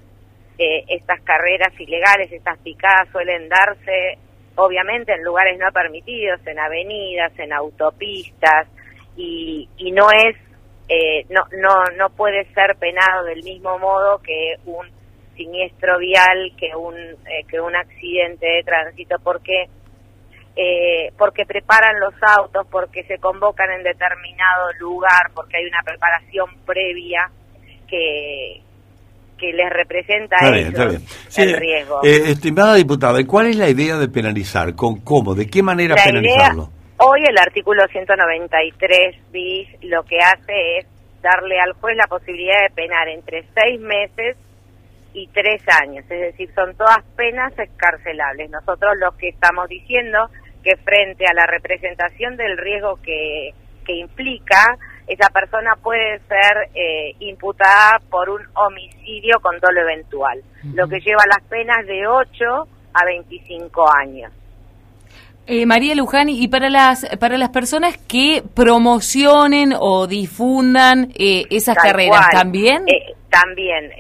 [0.59, 4.19] eh, estas carreras ilegales, estas picadas suelen darse
[4.59, 8.67] obviamente en lugares no permitidos, en avenidas, en autopistas,
[9.17, 10.37] y, y no es,
[10.89, 14.98] eh, no, no, no puede ser penado del mismo modo que un
[15.39, 19.69] siniestro vial, que un, eh, que un accidente de tránsito, porque
[20.61, 26.47] eh, porque preparan los autos, porque se convocan en determinado lugar, porque hay una preparación
[26.67, 27.31] previa
[27.87, 28.61] que,
[29.39, 31.01] que les representa ellos
[31.37, 32.01] el riesgo.
[32.03, 34.75] Eh, estimada diputada, ¿cuál es la idea de penalizar?
[34.75, 35.37] ¿Con cómo?
[35.37, 36.71] ¿De qué manera penalizarlo?
[36.99, 40.87] hoy el artículo 193 bis lo que hace es
[41.23, 44.37] darle al juez la posibilidad de penar entre seis meses
[45.13, 48.51] y tres años, es decir, son todas penas escarcelables.
[48.51, 50.31] Nosotros lo que estamos diciendo
[50.63, 57.15] que frente a la representación del riesgo que, que implica, esa persona puede ser eh,
[57.21, 60.43] imputada por un homicidio con dolo eventual,
[60.75, 64.33] lo que lleva las penas de 8 a 25 años.
[65.51, 71.75] Eh, María Luján, y para las para las personas que promocionen o difundan eh, esas
[71.75, 72.85] carreras, ¿también?
[72.87, 73.91] Eh, también,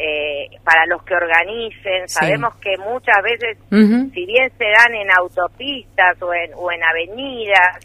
[0.63, 6.35] para los que organicen, sabemos que muchas veces, si bien se dan en autopistas o
[6.35, 7.79] en, o en avenidas,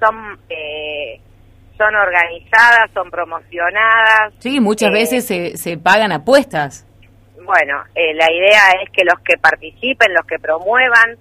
[0.00, 0.38] son
[1.78, 4.34] son organizadas, son promocionadas.
[4.38, 6.84] Sí, muchas veces se, se pagan apuestas.
[7.44, 11.16] Bueno, la idea es que los que participen, los que promuevan,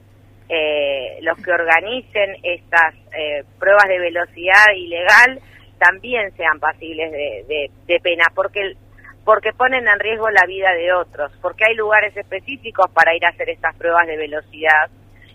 [0.54, 5.40] eh, los que organicen estas eh, pruebas de velocidad ilegal
[5.80, 8.76] también sean pasibles de, de, pena, porque
[9.24, 13.30] porque ponen en riesgo la vida de otros, porque hay lugares específicos para ir a
[13.30, 14.90] hacer estas pruebas de velocidad.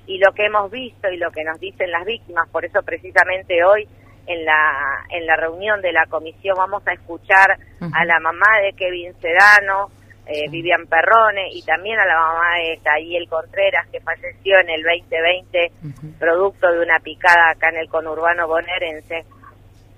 [0.07, 3.65] Y lo que hemos visto y lo que nos dicen las víctimas, por eso precisamente
[3.65, 3.89] hoy
[4.27, 8.75] en la en la reunión de la comisión vamos a escuchar a la mamá de
[8.75, 9.91] Kevin Sedano,
[10.29, 14.83] eh, Vivian Perrone y también a la mamá de Tayel Contreras que falleció en el
[14.83, 15.71] 2020
[16.19, 19.25] producto de una picada acá en el conurbano bonaerense.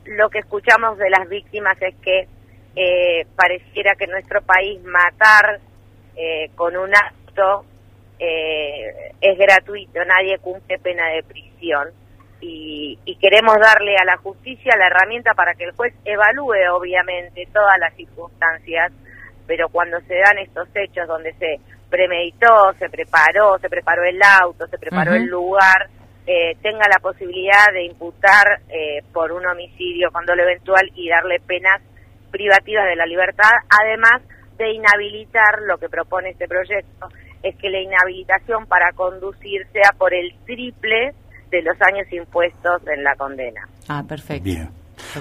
[0.04, 2.28] Lo que escuchamos de las víctimas es que
[2.76, 5.60] eh, pareciera que en nuestro país matar
[6.14, 7.64] eh, con un acto
[8.20, 11.88] es gratuito, nadie cumple pena de prisión.
[12.40, 17.48] Y, y, queremos darle a la justicia la herramienta para que el juez evalúe obviamente
[17.52, 18.92] todas las circunstancias
[19.48, 21.56] pero cuando se dan estos hechos donde se
[21.88, 25.88] premeditó, se preparó, se preparó el auto, se preparó el lugar,
[26.26, 31.40] eh, tenga la posibilidad de imputar eh, por un homicidio con dolo eventual y darle
[31.40, 31.80] penas
[32.30, 34.20] privativas de la libertad, además
[34.58, 37.08] de inhabilitar lo que propone este proyecto,
[37.42, 41.14] es que la inhabilitación para conducir sea por el triple
[41.50, 43.62] de los años impuestos en la condena.
[43.88, 44.44] Ah, perfecto.
[44.44, 44.68] Bien.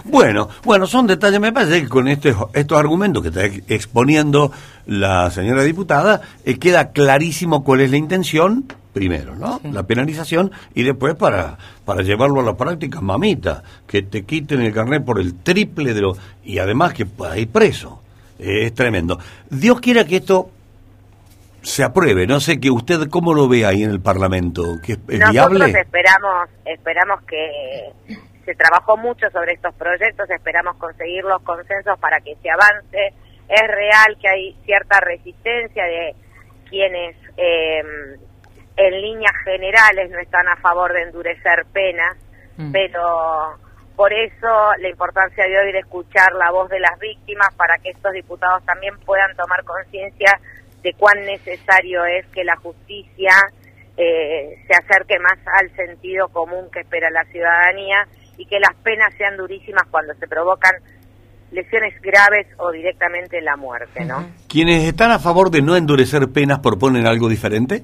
[0.06, 1.40] Bueno, bueno, son detalles.
[1.40, 4.52] Me parece que con este, estos argumentos que está exponiendo
[4.86, 9.60] la señora diputada, eh, queda clarísimo cuál es la intención, primero, ¿no?
[9.72, 14.74] La penalización, y después para, para llevarlo a la práctica, mamita, que te quiten el
[14.74, 16.18] carnet por el triple de lo.
[16.44, 18.02] y además que hay preso.
[18.40, 19.20] Eh, es tremendo.
[19.50, 20.52] Dios quiera que esto
[21.68, 22.26] se apruebe.
[22.28, 26.50] No sé que usted cómo lo ve ahí en el Parlamento, que es, Nosotros esperamos,
[26.66, 32.50] esperamos que se trabajó mucho sobre estos proyectos, esperamos conseguir los consensos para que se
[32.50, 33.14] avance.
[33.50, 36.16] Es real que hay cierta resistencia de
[36.70, 37.84] quienes eh,
[38.78, 42.16] en líneas generales no están a favor de endurecer penas,
[42.56, 42.72] mm.
[42.72, 43.58] pero
[43.98, 44.48] por eso
[44.80, 48.64] la importancia de hoy de escuchar la voz de las víctimas para que estos diputados
[48.64, 50.40] también puedan tomar conciencia
[50.84, 53.34] de cuán necesario es que la justicia
[53.98, 58.08] eh, se acerque más al sentido común que espera la ciudadanía
[58.38, 60.76] y que las penas sean durísimas cuando se provocan
[61.52, 64.28] lesiones graves o directamente la muerte, ¿no?
[64.48, 67.84] ¿Quienes están a favor de no endurecer penas proponen algo diferente?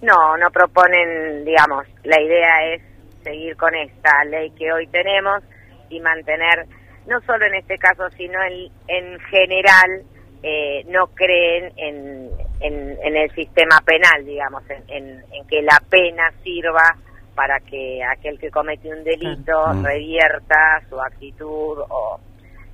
[0.00, 2.82] No, no proponen, digamos, la idea es
[3.22, 5.42] seguir con esta ley que hoy tenemos
[5.90, 6.66] y mantener,
[7.06, 10.02] no solo en este caso, sino en, en general,
[10.42, 16.96] eh, no creen en, en, el sistema penal, digamos, en, en que la pena sirva
[17.34, 19.84] para que aquel que comete un delito mm.
[19.84, 22.20] revierta su actitud o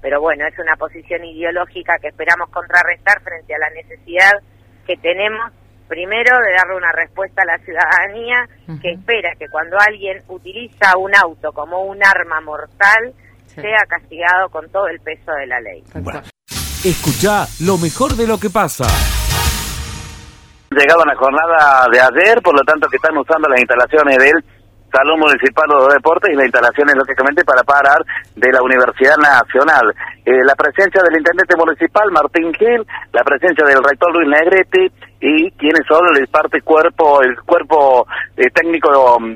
[0.00, 4.30] pero bueno, es una posición ideológica que esperamos contrarrestar frente a la necesidad
[4.86, 5.52] que tenemos
[5.88, 8.46] primero de darle una respuesta a la ciudadanía
[8.80, 13.12] que espera que cuando alguien utiliza un auto como un arma mortal
[13.46, 15.82] sea castigado con todo el peso de la ley.
[16.84, 18.86] Escucha lo mejor de lo que pasa
[20.70, 24.44] llegado a la jornada de ayer, por lo tanto que están usando las instalaciones del
[24.92, 28.00] Salón Municipal de Deportes y la instalación es lógicamente para parar
[28.34, 29.84] de la Universidad Nacional.
[30.24, 34.88] Eh, la presencia del intendente municipal Martín Gil, la presencia del rector Luis Negretti
[35.20, 38.06] y quienes son el parte cuerpo, el cuerpo
[38.36, 38.88] eh, técnico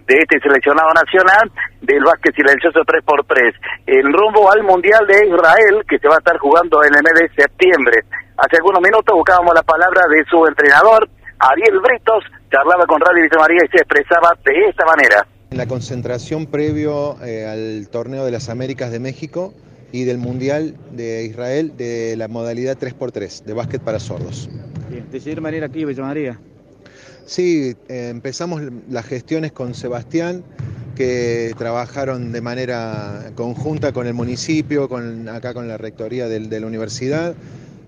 [0.07, 1.51] de este seleccionado nacional
[1.83, 3.53] del básquet silencioso 3x3.
[3.87, 7.29] En rumbo al Mundial de Israel que se va a estar jugando en el mes
[7.29, 8.01] de septiembre.
[8.39, 11.09] Hace algunos minutos buscábamos la palabra de su entrenador,
[11.43, 12.23] Ariel Britos,
[12.53, 15.27] charlaba con Radio Villa María y se expresaba de esta manera.
[15.51, 19.53] En la concentración previo eh, al torneo de las Américas de México
[19.91, 24.49] y del Mundial de Israel de la modalidad 3x3 de básquet para sordos.
[24.89, 26.39] Bien, de manera aquí, Villa María.
[27.27, 30.45] Sí, eh, empezamos las gestiones con Sebastián,
[30.95, 36.67] que trabajaron de manera conjunta con el municipio, con, acá con la rectoría de la
[36.67, 37.35] universidad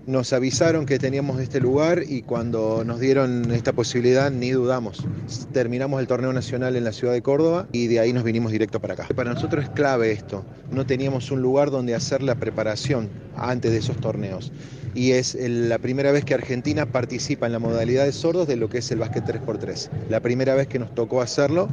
[0.07, 5.03] nos avisaron que teníamos este lugar y cuando nos dieron esta posibilidad ni dudamos.
[5.51, 8.79] Terminamos el torneo nacional en la ciudad de Córdoba y de ahí nos vinimos directo
[8.79, 9.07] para acá.
[9.15, 10.45] Para nosotros es clave esto.
[10.71, 14.51] No teníamos un lugar donde hacer la preparación antes de esos torneos.
[14.95, 18.69] Y es la primera vez que Argentina participa en la modalidad de sordos de lo
[18.69, 19.89] que es el básquet 3x3.
[20.09, 21.67] La primera vez que nos tocó hacerlo,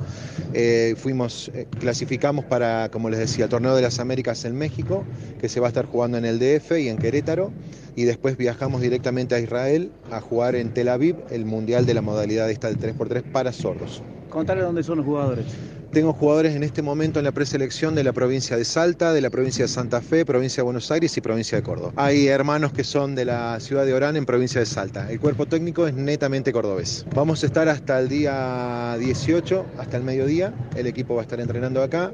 [0.52, 5.04] eh, fuimos, eh, clasificamos para, como les decía, el torneo de las Américas en México,
[5.40, 7.52] que se va a estar jugando en el DF y en Querétaro
[7.94, 12.02] y después viajamos directamente a Israel a jugar en Tel Aviv el mundial de la
[12.02, 14.02] modalidad esta del 3x3 para sordos.
[14.30, 15.46] Contale dónde son los jugadores.
[15.93, 19.28] Tengo jugadores en este momento en la preselección de la provincia de Salta, de la
[19.28, 21.93] provincia de Santa Fe, provincia de Buenos Aires y provincia de Córdoba.
[21.97, 25.12] Hay hermanos que son de la ciudad de Orán en provincia de Salta.
[25.12, 27.05] El cuerpo técnico es netamente cordobés.
[27.14, 30.55] Vamos a estar hasta el día 18, hasta el mediodía.
[30.76, 32.11] El equipo va a estar entrenando acá.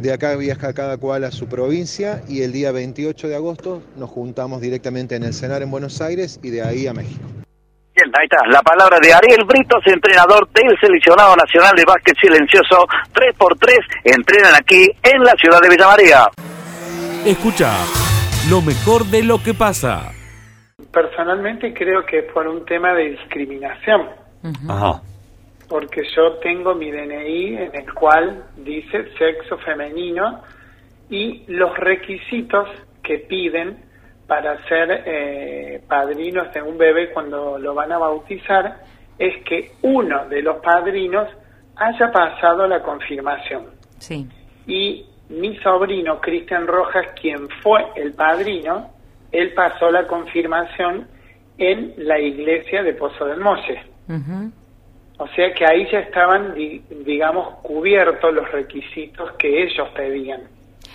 [0.00, 4.08] De acá viaja cada cual a su provincia y el día 28 de agosto nos
[4.08, 7.20] juntamos directamente en el Cenar en Buenos Aires y de ahí a México.
[8.02, 12.86] Bien, ahí está, la palabra de Ariel Britos, entrenador del seleccionado nacional de básquet silencioso
[13.12, 16.28] 3x3, entrenan aquí en la ciudad de Villa María.
[17.26, 17.70] Escucha
[18.48, 20.12] lo mejor de lo que pasa.
[20.90, 24.08] Personalmente creo que es por un tema de discriminación.
[24.68, 25.02] Ajá.
[25.68, 30.42] Porque yo tengo mi DNI en el cual dice sexo femenino
[31.10, 32.68] y los requisitos
[33.02, 33.89] que piden
[34.30, 38.76] para ser eh, padrinos de un bebé cuando lo van a bautizar
[39.18, 41.26] es que uno de los padrinos
[41.74, 43.66] haya pasado la confirmación.
[43.98, 44.28] Sí.
[44.68, 48.92] Y mi sobrino, Cristian Rojas, quien fue el padrino,
[49.32, 51.08] él pasó la confirmación
[51.58, 53.82] en la iglesia de Pozo del Molle.
[55.18, 56.54] O sea que ahí ya estaban,
[57.04, 60.42] digamos, cubiertos los requisitos que ellos pedían.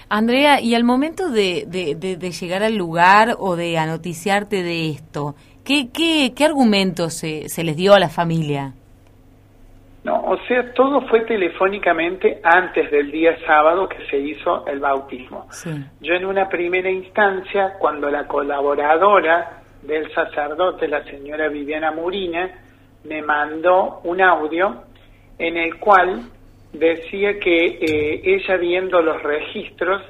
[0.10, 5.90] Andrea, y al momento de, de, llegar al lugar o de anoticiarte de esto, ¿qué,
[5.92, 8.74] qué, qué argumentos se, se les dio a la familia?
[10.06, 15.48] No, o sea, todo fue telefónicamente antes del día sábado que se hizo el bautismo.
[16.00, 22.52] Yo en una primera instancia, cuando la colaboradora del sacerdote, la señora Viviana Murina,
[23.04, 24.84] me mandó un audio
[25.40, 26.22] en el cual
[26.80, 30.02] decía que eh, ella viendo los registros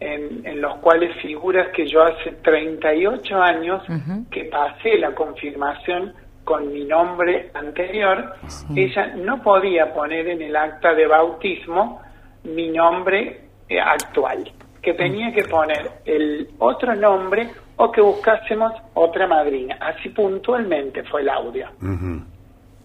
[0.00, 3.82] en, los cuales figuras que yo hace 38 años
[4.30, 6.14] que pasé la confirmación
[6.44, 8.34] con mi nombre anterior,
[8.74, 12.00] ella no podía poner en el acta de bautismo
[12.44, 14.50] mi nombre eh, actual,
[14.80, 19.76] que tenía que poner el otro nombre o que buscásemos otra madrina.
[19.80, 21.66] Así puntualmente fue el audio.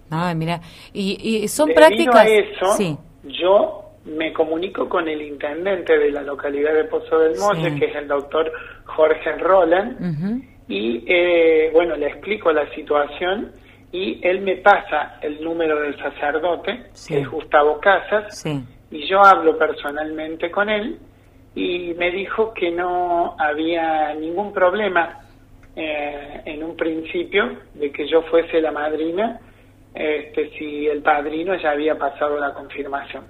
[0.09, 0.59] Ay, mira,
[0.91, 2.27] y, son prácticas...
[2.75, 7.85] sí yo me comunico con el intendente de la localidad de Pozo del Molle, que
[7.85, 8.51] es el doctor
[8.85, 13.51] Jorge Roland, y eh, bueno, le explico la situación
[13.91, 18.45] y él me pasa el número del sacerdote, que es Gustavo Casas,
[18.91, 20.99] y yo hablo personalmente con él
[21.55, 25.19] y me dijo que no había ningún problema
[25.75, 29.39] eh, en un principio de que yo fuese la madrina
[29.93, 33.25] este, si el padrino ya había pasado la confirmación.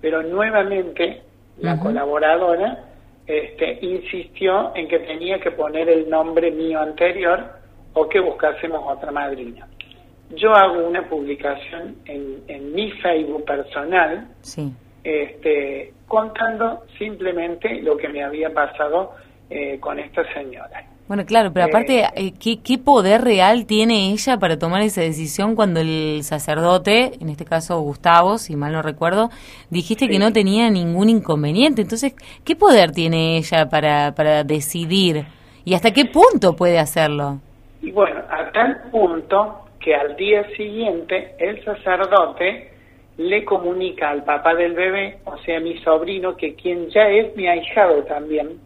[0.00, 1.22] Pero nuevamente
[1.58, 2.84] la colaboradora
[3.26, 7.52] este, insistió en que tenía que poner el nombre mío anterior
[7.92, 9.68] o que buscásemos otra madrina.
[10.30, 14.28] Yo hago una publicación en, en mi Facebook personal
[15.02, 19.14] este, contando simplemente lo que me había pasado
[19.48, 20.84] eh, con esta señora.
[21.10, 25.56] Bueno, claro, pero aparte, eh, ¿qué, ¿qué, poder real tiene ella para tomar esa decisión
[25.56, 29.28] cuando el sacerdote, en este caso Gustavo, si mal no recuerdo,
[29.70, 31.82] dijiste que no tenía ningún inconveniente?
[31.82, 35.24] Entonces, ¿qué poder tiene ella para, para decidir?
[35.64, 37.40] ¿Y hasta qué punto puede hacerlo?
[37.82, 42.70] Y bueno, a tal punto que al día siguiente el sacerdote
[43.16, 47.48] le comunica al papá del bebé, o sea, mi sobrino, que quien ya es mi
[47.48, 48.60] ahijado también,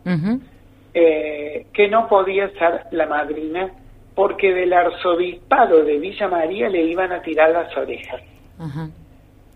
[0.94, 3.70] eh, que no podía ser la madrina
[4.14, 8.20] porque del arzobispado de Villa María le iban a tirar las orejas.
[8.58, 8.88] Ajá.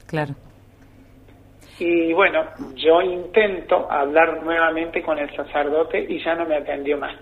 [0.06, 0.34] Claro.
[1.78, 2.40] Y bueno,
[2.74, 7.14] yo intento hablar nuevamente con el sacerdote y ya no me atendió más.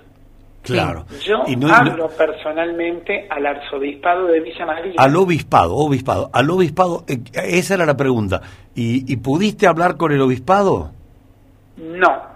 [0.62, 1.04] Claro.
[1.22, 4.94] Yo Y no- hablo personalmente al arzobispado de Villa María.
[4.96, 8.40] Al obispado, obispado, al obispado, eh, esa era la pregunta.
[8.74, 10.90] ¿Y, y pudiste hablar con el obispado?
[11.76, 12.36] No.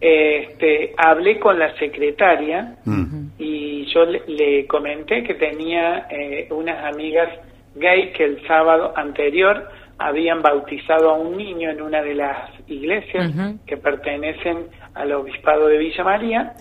[0.00, 3.28] Este, hablé con la secretaria Mm.
[3.38, 7.28] y yo le, le comenté que tenía eh, unas amigas
[7.74, 9.68] gay que el sábado anterior
[9.98, 13.32] habían bautizado a un niño en una de las iglesias
[13.66, 16.52] que pertenecen al obispado de Villa María,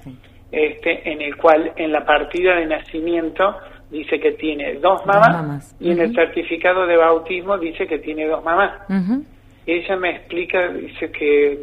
[0.51, 3.57] este, en el cual en la partida de nacimiento
[3.91, 5.75] dice que tiene dos mamás, mamás.
[5.79, 8.71] y en el certificado de bautismo dice que tiene dos mamás.
[9.67, 11.59] Ella me explica, dice que,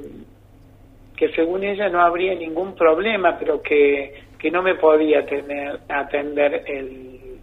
[1.17, 6.65] que según ella no habría ningún problema, pero que, que no me podía tener, atender
[6.67, 7.39] el,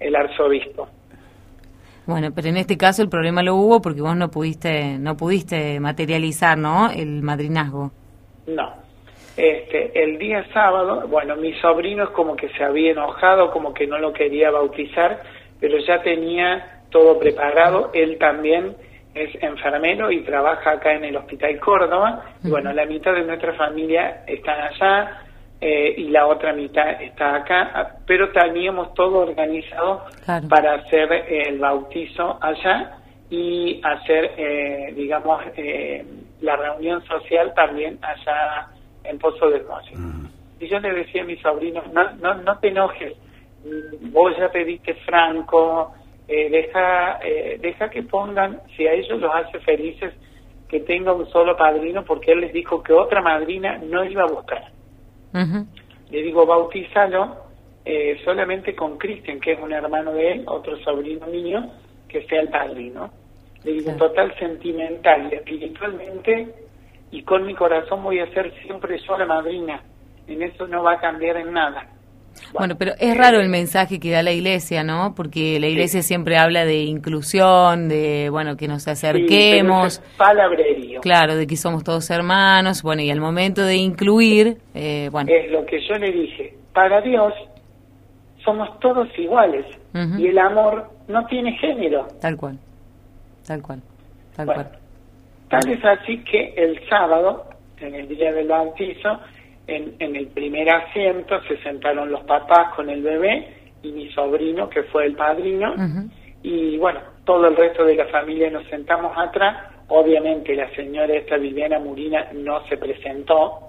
[0.00, 0.88] el arzobispo.
[2.06, 5.78] Bueno, pero en este caso el problema lo hubo porque vos no pudiste no pudiste
[5.78, 6.90] materializar, ¿no?
[6.90, 7.90] El madrinazgo.
[8.46, 8.72] No.
[9.36, 13.86] Este, el día sábado, bueno, mi sobrino es como que se había enojado, como que
[13.86, 15.20] no lo quería bautizar,
[15.60, 17.90] pero ya tenía todo preparado.
[17.92, 18.74] Él también
[19.22, 22.24] es enfermero y trabaja acá en el Hospital Córdoba.
[22.44, 25.22] Y bueno, la mitad de nuestra familia está allá
[25.60, 30.48] eh, y la otra mitad está acá, ah, pero teníamos todo organizado Claro.
[30.48, 32.98] para hacer eh, el bautizo allá
[33.30, 36.04] y hacer, eh, digamos, eh,
[36.40, 38.68] la reunión social también allá
[39.04, 39.92] en Pozo del Molle.
[40.60, 43.14] Y yo le decía a mi sobrino, no, no, no te enojes,
[43.64, 45.92] Mm, vos ya pediste franco,
[46.28, 50.12] eh, deja, eh, deja que pongan, si a ellos los hace felices,
[50.68, 54.26] que tenga un solo padrino, porque él les dijo que otra madrina no iba a
[54.26, 54.64] buscar.
[56.10, 57.36] Le digo, bautízalo
[57.84, 61.64] eh, solamente con Cristian, que es un hermano de él, otro sobrino mío,
[62.06, 63.10] que sea el padrino.
[63.64, 66.54] Le digo, total sentimental y espiritualmente,
[67.10, 69.82] y con mi corazón voy a ser siempre yo la madrina.
[70.26, 71.88] En eso no va a cambiar en nada.
[72.58, 75.14] Bueno, pero es raro el mensaje que da la iglesia, ¿no?
[75.14, 79.86] Porque la iglesia siempre habla de inclusión, de, bueno, que nos Sí, acerquemos.
[79.98, 81.00] es palabrerío.
[81.00, 85.50] Claro, de que somos todos hermanos, bueno, y al momento de incluir, eh, bueno, Es
[85.50, 86.54] lo que yo le dije.
[86.72, 87.32] Para Dios
[88.44, 90.18] somos todos iguales Ujú.
[90.20, 92.06] y el amor no tiene género.
[92.20, 92.58] tal cual,
[93.46, 93.82] tal cual,
[94.36, 94.62] tal Bueno.
[94.64, 94.78] cual.
[95.48, 97.44] Tal es así que el sábado,
[97.80, 99.18] en el día del bautizo,
[99.68, 104.68] en, en el primer asiento se sentaron los papás con el bebé y mi sobrino,
[104.68, 105.74] que fue el padrino,
[106.42, 109.56] y bueno, todo el resto de la familia nos sentamos atrás.
[109.88, 113.68] Obviamente la señora esta Viviana Murina no se presentó,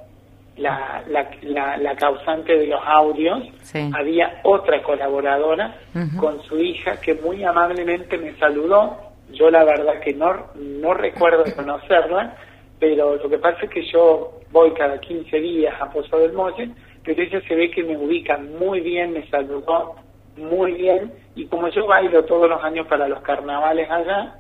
[0.60, 3.40] la, la, la, la causante de los audios.
[3.62, 3.90] Sí.
[3.96, 5.76] Había otra colaboradora
[6.20, 8.98] con su hija que muy amablemente me saludó.
[9.32, 12.36] Yo la verdad que no, no recuerdo conocerla,
[12.80, 16.70] pero lo que pasa es que yo voy cada 15 días a Pozo del Molle,
[17.04, 19.96] pero ella se ve que me ubica muy bien, me saludó
[20.38, 24.36] muy bien, y como yo bailo todos los años para los carnavales allá,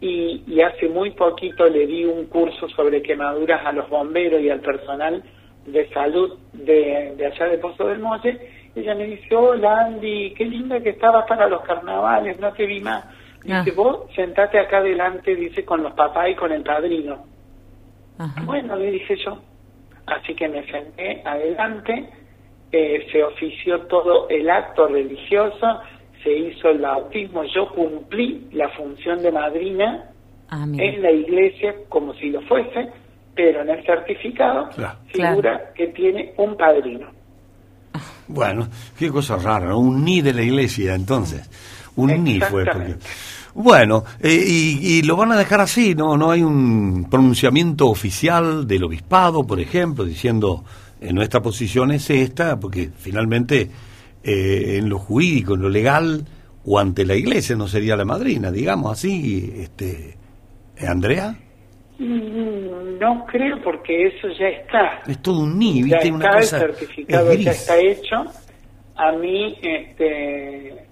[0.00, 4.50] y, y hace muy poquito le di un curso sobre quemaduras a los bomberos y
[4.50, 5.22] al personal
[5.66, 8.38] de salud de, de allá de Pozo del Molle,
[8.74, 12.80] ella me dice, hola Andy, qué linda que estabas para los carnavales, no te vi
[12.80, 13.04] más.
[13.44, 17.24] Dice, vos sentate acá adelante, dice, con los papás y con el padrino.
[18.44, 19.38] Bueno, le dije yo.
[20.06, 22.08] Así que me senté adelante,
[22.72, 25.80] eh, se ofició todo el acto religioso,
[26.22, 30.12] se hizo el bautismo, yo cumplí la función de madrina
[30.54, 32.86] Ah, en la iglesia como si lo fuese,
[33.34, 34.68] pero en el certificado
[35.06, 37.08] figura que tiene un padrino.
[38.28, 38.68] Bueno,
[38.98, 41.48] qué cosa rara, un ni de la iglesia entonces.
[41.96, 42.66] Un ni fue.
[42.66, 42.96] Porque...
[43.54, 46.16] Bueno, eh, y, y lo van a dejar así, ¿no?
[46.16, 50.64] No hay un pronunciamiento oficial del obispado, por ejemplo, diciendo
[51.00, 53.68] eh, nuestra posición es esta, porque finalmente
[54.24, 56.24] eh, en lo jurídico, en lo legal
[56.64, 60.16] o ante la iglesia no sería la madrina, digamos así, este,
[60.76, 61.36] eh, Andrea.
[61.98, 65.02] Mm, No creo porque eso ya está.
[65.06, 66.08] Es todo un ni, ya ¿viste?
[66.08, 68.16] está Una el cosa certificado, es ya está hecho.
[68.94, 70.86] A mí, este,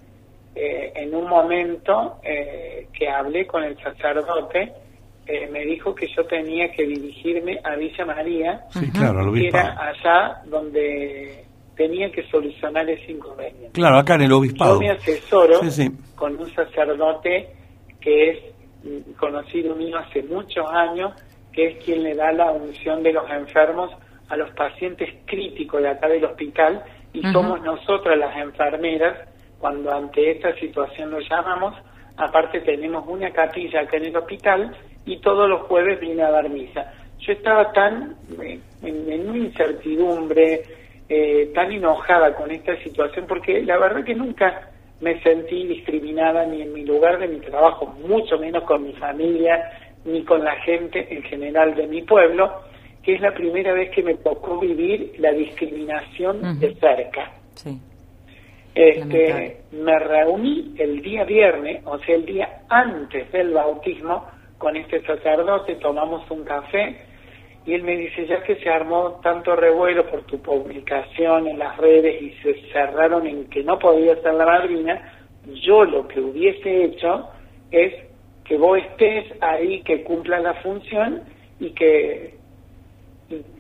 [0.55, 4.73] eh, en un momento eh, que hablé con el sacerdote,
[5.27, 9.77] eh, me dijo que yo tenía que dirigirme a Villa María, Sí, claro, que era
[9.81, 11.45] allá donde
[11.77, 13.71] tenía que solucionar ese inconveniente.
[13.73, 14.75] Claro, acá en el obispado.
[14.75, 15.91] Yo me asesoro Sí, sí.
[16.17, 17.49] con un sacerdote
[18.01, 18.39] que es
[19.17, 21.13] conocido mío hace muchos años,
[21.53, 23.91] que es quien le da la unción de los enfermos
[24.29, 26.83] a los pacientes críticos de acá del hospital
[27.13, 29.30] y somos nosotras las enfermeras
[29.61, 31.75] cuando ante esta situación lo llamamos.
[32.17, 36.49] Aparte tenemos una capilla acá en el hospital y todos los jueves viene a dar
[36.49, 36.93] misa.
[37.21, 40.63] Yo estaba tan eh, en, en una incertidumbre,
[41.09, 46.63] eh, tan enojada con esta situación porque la verdad que nunca me sentí discriminada ni
[46.63, 49.71] en mi lugar de mi trabajo, mucho menos con mi familia
[50.05, 52.63] ni con la gente en general de mi pueblo,
[53.03, 57.33] que es la primera vez que me tocó vivir la discriminación de cerca.
[58.75, 64.27] Este, me reuní el día viernes, o sea, el día antes del bautismo,
[64.59, 66.97] con este sacerdote, tomamos un café
[67.67, 71.77] y él me dice, ya que se armó tanto revuelo por tu publicación en las
[71.77, 75.13] redes y se cerraron en que no podía ser la madrina,
[75.63, 77.29] yo lo que hubiese hecho
[77.71, 77.93] es
[78.45, 81.23] que vos estés ahí, que cumpla la función
[81.59, 82.40] y que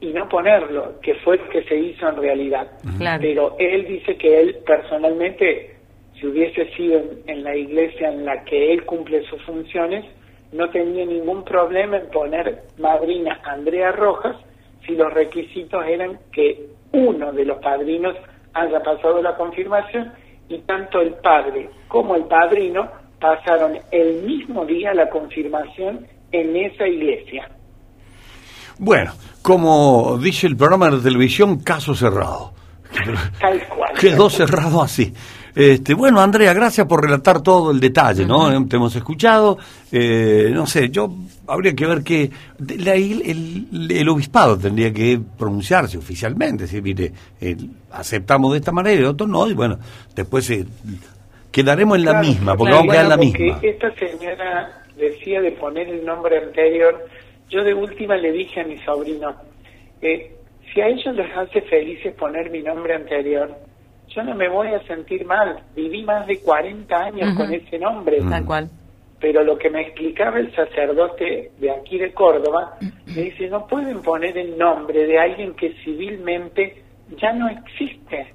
[0.00, 2.70] y, no ponerlo, que fue lo que se hizo en realidad.
[3.20, 5.76] Pero él dice que él personalmente,
[6.18, 10.04] si hubiese sido en la iglesia en la que él cumple sus funciones,
[10.52, 14.36] no tenía ningún problema en poner madrina Andrea Rojas
[14.84, 18.16] si los requisitos eran que uno de los padrinos
[18.54, 20.12] haya pasado la confirmación
[20.48, 22.90] y tanto el padre como el padrino
[23.20, 27.48] pasaron el mismo día la confirmación en esa iglesia.
[28.80, 29.12] Bueno,
[29.42, 32.54] como dice el programa de televisión, caso cerrado.
[33.38, 33.92] Tal cual.
[34.00, 35.12] Quedó cerrado así.
[35.54, 38.66] Este, bueno, Andrea, gracias por relatar todo el detalle, ¿no?
[38.66, 39.58] Te hemos escuchado.
[39.92, 41.12] Eh, no sé, yo
[41.46, 47.12] habría que ver que el, obispado tendría que pronunciarse oficialmente, decir, mire,
[47.92, 49.78] aceptamos de esta manera y otro no, y bueno,
[50.16, 50.64] después eh,
[51.52, 53.58] quedaremos en la misma, porque vamos a quedar en la misma.
[53.60, 57.06] Esta señora decía de poner el nombre anterior,
[57.50, 59.34] yo de última le dije a mi sobrino,
[60.00, 60.36] eh,
[60.72, 63.54] si a ellos les hace felices poner mi nombre anterior,
[64.08, 65.62] yo no me voy a sentir mal.
[65.74, 68.18] Viví más de 40 años con ese nombre.
[68.28, 68.70] Tal cual.
[69.20, 74.00] Pero lo que me explicaba el sacerdote de aquí de Córdoba, me dice, no pueden
[74.02, 76.82] poner el nombre de alguien que civilmente
[77.20, 78.32] ya no existe.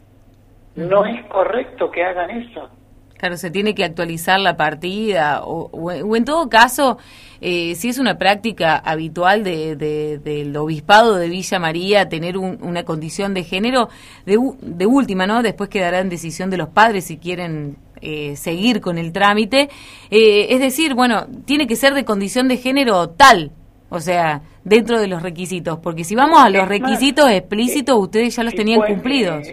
[0.76, 2.70] No es correcto que hagan eso.
[3.18, 6.98] Claro, se tiene que actualizar la partida o, en todo caso,
[7.42, 13.34] eh, si es una práctica habitual de, del obispado de Villa María tener una condición
[13.34, 13.90] de género,
[14.26, 15.44] de, de, última, ¿no?
[15.44, 19.70] Después quedará en decisión de los padres si quieren eh, seguir con el trámite.
[20.12, 23.52] Eh, es decir, bueno, tiene que ser de condición de género tal,
[23.90, 28.44] o sea, dentro de los requisitos, porque si vamos a los requisitos explícitos, ustedes ya
[28.44, 29.48] los tenían cumplidos.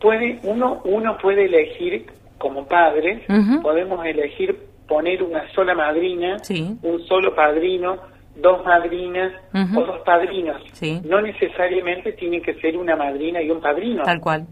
[0.00, 2.06] Puede, uno, uno puede elegir
[2.38, 3.22] como padres,
[3.62, 6.38] podemos elegir poner una sola madrina,
[6.82, 7.98] un solo padrino,
[8.36, 10.60] dos madrinas o dos padrinos.
[11.04, 14.02] No necesariamente tiene que ser una madrina y un padrino.
[14.02, 14.46] Tal cual,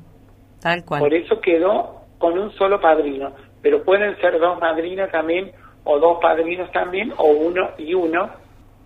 [0.61, 1.01] tal cual.
[1.01, 3.33] Por eso quedó con un solo padrino,
[3.63, 5.51] pero pueden ser dos madrinas también
[5.85, 8.29] o dos padrinos también o uno y uno.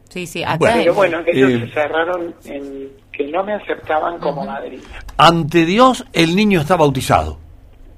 [0.09, 4.45] Sí, sí, acá Pero bueno, ellos eh, se cerraron en que no me aceptaban como
[4.45, 4.83] madrina.
[5.17, 7.39] Ante Dios el niño está bautizado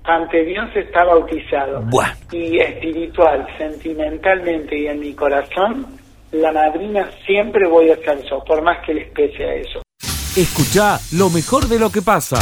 [0.04, 1.84] ante Dios está bautizado.
[2.30, 5.86] Y espiritual, sentimentalmente y en mi corazón,
[6.32, 9.82] la madrina siempre voy a ser yo, por más que les pese a eso.
[10.36, 12.36] Escucha lo mejor de lo que pasa.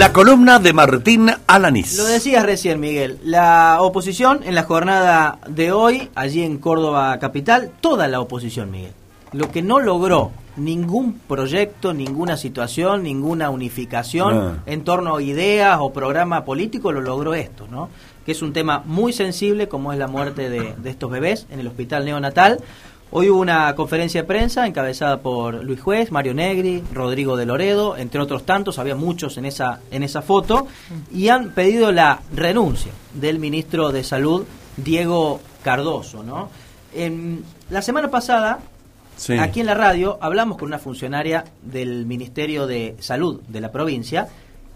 [0.00, 1.98] La columna de Martín Alanís.
[1.98, 3.18] Lo decías recién, Miguel.
[3.22, 8.94] La oposición en la jornada de hoy, allí en Córdoba Capital, toda la oposición, Miguel.
[9.32, 14.62] Lo que no logró ningún proyecto, ninguna situación, ninguna unificación ah.
[14.64, 17.90] en torno a ideas o programa político, lo logró esto, ¿no?
[18.24, 21.60] Que es un tema muy sensible, como es la muerte de, de estos bebés en
[21.60, 22.60] el hospital neonatal
[23.12, 27.96] Hoy hubo una conferencia de prensa encabezada por Luis Juez, Mario Negri, Rodrigo de Loredo,
[27.96, 30.68] entre otros tantos, había muchos en esa, en esa foto,
[31.12, 34.44] y han pedido la renuncia del ministro de Salud,
[34.76, 36.22] Diego Cardoso.
[36.22, 36.50] ¿no?
[36.94, 38.60] En, la semana pasada,
[39.40, 44.28] aquí en la radio, hablamos con una funcionaria del Ministerio de Salud de la provincia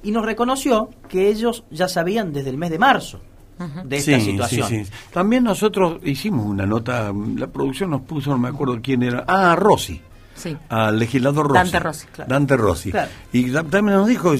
[0.03, 3.21] y nos reconoció que ellos ya sabían desde el mes de marzo
[3.85, 4.87] de esta situación.
[5.13, 9.57] También nosotros hicimos una nota, la producción nos puso, no me acuerdo quién era, ah,
[9.57, 10.01] Rossi.
[10.69, 11.59] Al legislador Rossi.
[11.59, 12.31] Dante Rossi, claro.
[12.31, 12.93] Dante Rossi.
[13.33, 14.35] Y también nos dijo,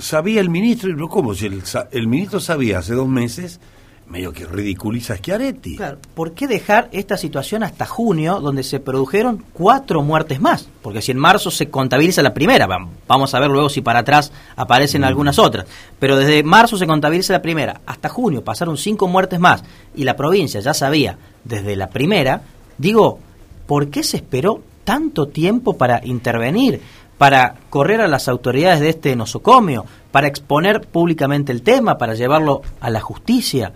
[0.00, 1.34] sabía el ministro, y ¿cómo?
[1.34, 3.60] Si el, el ministro sabía hace dos meses
[4.06, 5.76] medio que ridiculiza a Schiaretti.
[5.76, 10.68] Claro, ¿por qué dejar esta situación hasta junio, donde se produjeron cuatro muertes más?
[10.82, 14.00] Porque si en marzo se contabiliza la primera, vam- vamos a ver luego si para
[14.00, 15.04] atrás aparecen Mm.
[15.04, 15.66] algunas otras,
[15.98, 19.64] pero desde marzo se contabiliza la primera, hasta junio pasaron cinco muertes más,
[19.96, 22.42] y la provincia ya sabía desde la primera,
[22.78, 23.18] digo,
[23.66, 26.80] ¿por qué se esperó tanto tiempo para intervenir?
[27.16, 32.60] para correr a las autoridades de este nosocomio, para exponer públicamente el tema, para llevarlo
[32.80, 33.72] a la justicia.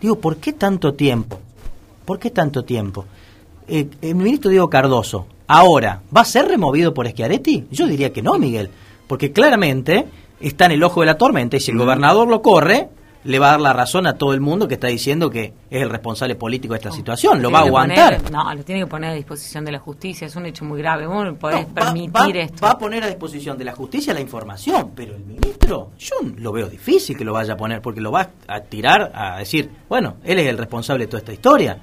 [0.00, 1.38] Digo, ¿por qué tanto tiempo?
[2.04, 3.04] ¿Por qué tanto tiempo?
[3.68, 7.66] Eh, el ministro Diego Cardoso, ahora, ¿va a ser removido por Schiaretti?
[7.70, 8.70] Yo diría que no, Miguel,
[9.06, 10.06] porque claramente
[10.40, 12.88] está en el ojo de la tormenta y si el gobernador lo corre,
[13.22, 15.82] le va a dar la razón a todo el mundo que está diciendo que es
[15.82, 18.16] el responsable político de esta situación, lo va a aguantar.
[18.16, 20.26] poner- no, lo tiene que poner a disposición de la justicia.
[20.26, 21.06] Es un hecho muy grave.
[21.06, 22.64] Vos no podés No, permitir va, esto.
[22.64, 26.50] va a poner a disposición de la justicia la información, pero el ministro, yo lo
[26.52, 30.16] veo difícil que lo vaya a poner, porque lo va a tirar a decir, bueno,
[30.24, 31.78] él es el responsable de toda esta historia.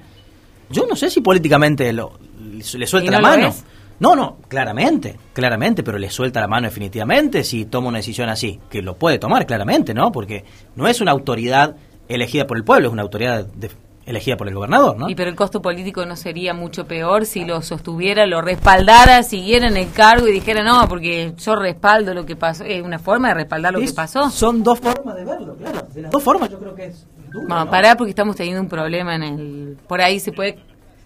[0.70, 3.54] Yo no sé si políticamente lo, le suelta ¿Y la mano.
[4.00, 8.60] No, no, claramente, claramente, pero le suelta la mano definitivamente si toma una decisión así,
[8.70, 10.12] que lo puede tomar claramente, ¿no?
[10.12, 10.44] Porque
[10.76, 11.74] no es una autoridad
[12.08, 13.70] elegida por el pueblo, es una autoridad de-
[14.06, 15.10] elegida por el gobernador, ¿no?
[15.10, 19.66] Y pero el costo político no sería mucho peor si lo sostuviera, lo respaldara, siguiera
[19.68, 22.64] en el cargo y dijera, no, porque yo respaldo lo que pasó.
[22.64, 24.30] Es una forma de respaldar lo Es- que pasó.
[24.30, 25.86] Son dos formas de verlo, claro.
[25.92, 27.06] De las dos formas yo creo que es.
[27.34, 29.76] Bueno, pará porque estamos teniendo un problema en el...
[29.86, 30.56] Por ahí se puede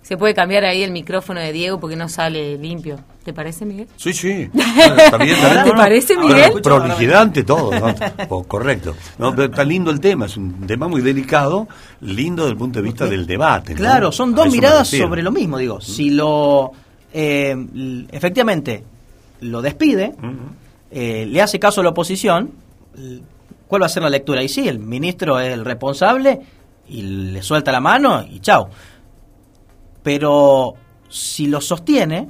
[0.02, 2.98] se puede cambiar ahí el micrófono de Diego porque no sale limpio.
[3.24, 3.86] ¿Te parece, Miguel?
[3.96, 4.50] Sí, sí.
[4.54, 5.64] Está bien, está bien.
[5.64, 6.50] ¿Te parece, Miguel?
[6.60, 7.70] Pro- Prolijidad ante todo.
[7.78, 7.94] ¿no?
[8.28, 8.96] Oh, correcto.
[9.18, 10.26] No, pero está lindo el tema.
[10.26, 11.68] Es un tema muy delicado,
[12.00, 13.74] lindo desde el punto de vista del debate.
[13.74, 13.78] ¿no?
[13.78, 15.80] Claro, son dos miradas sobre lo mismo, digo.
[15.80, 16.72] Si lo
[17.14, 17.54] eh,
[18.10, 18.82] efectivamente
[19.40, 20.14] lo despide,
[20.90, 22.50] eh, le hace caso a la oposición,
[23.68, 24.42] ¿cuál va a ser la lectura?
[24.42, 26.40] Y sí, el ministro es el responsable
[26.88, 28.68] y le suelta la mano y chao.
[30.02, 30.74] Pero
[31.08, 32.28] si lo sostiene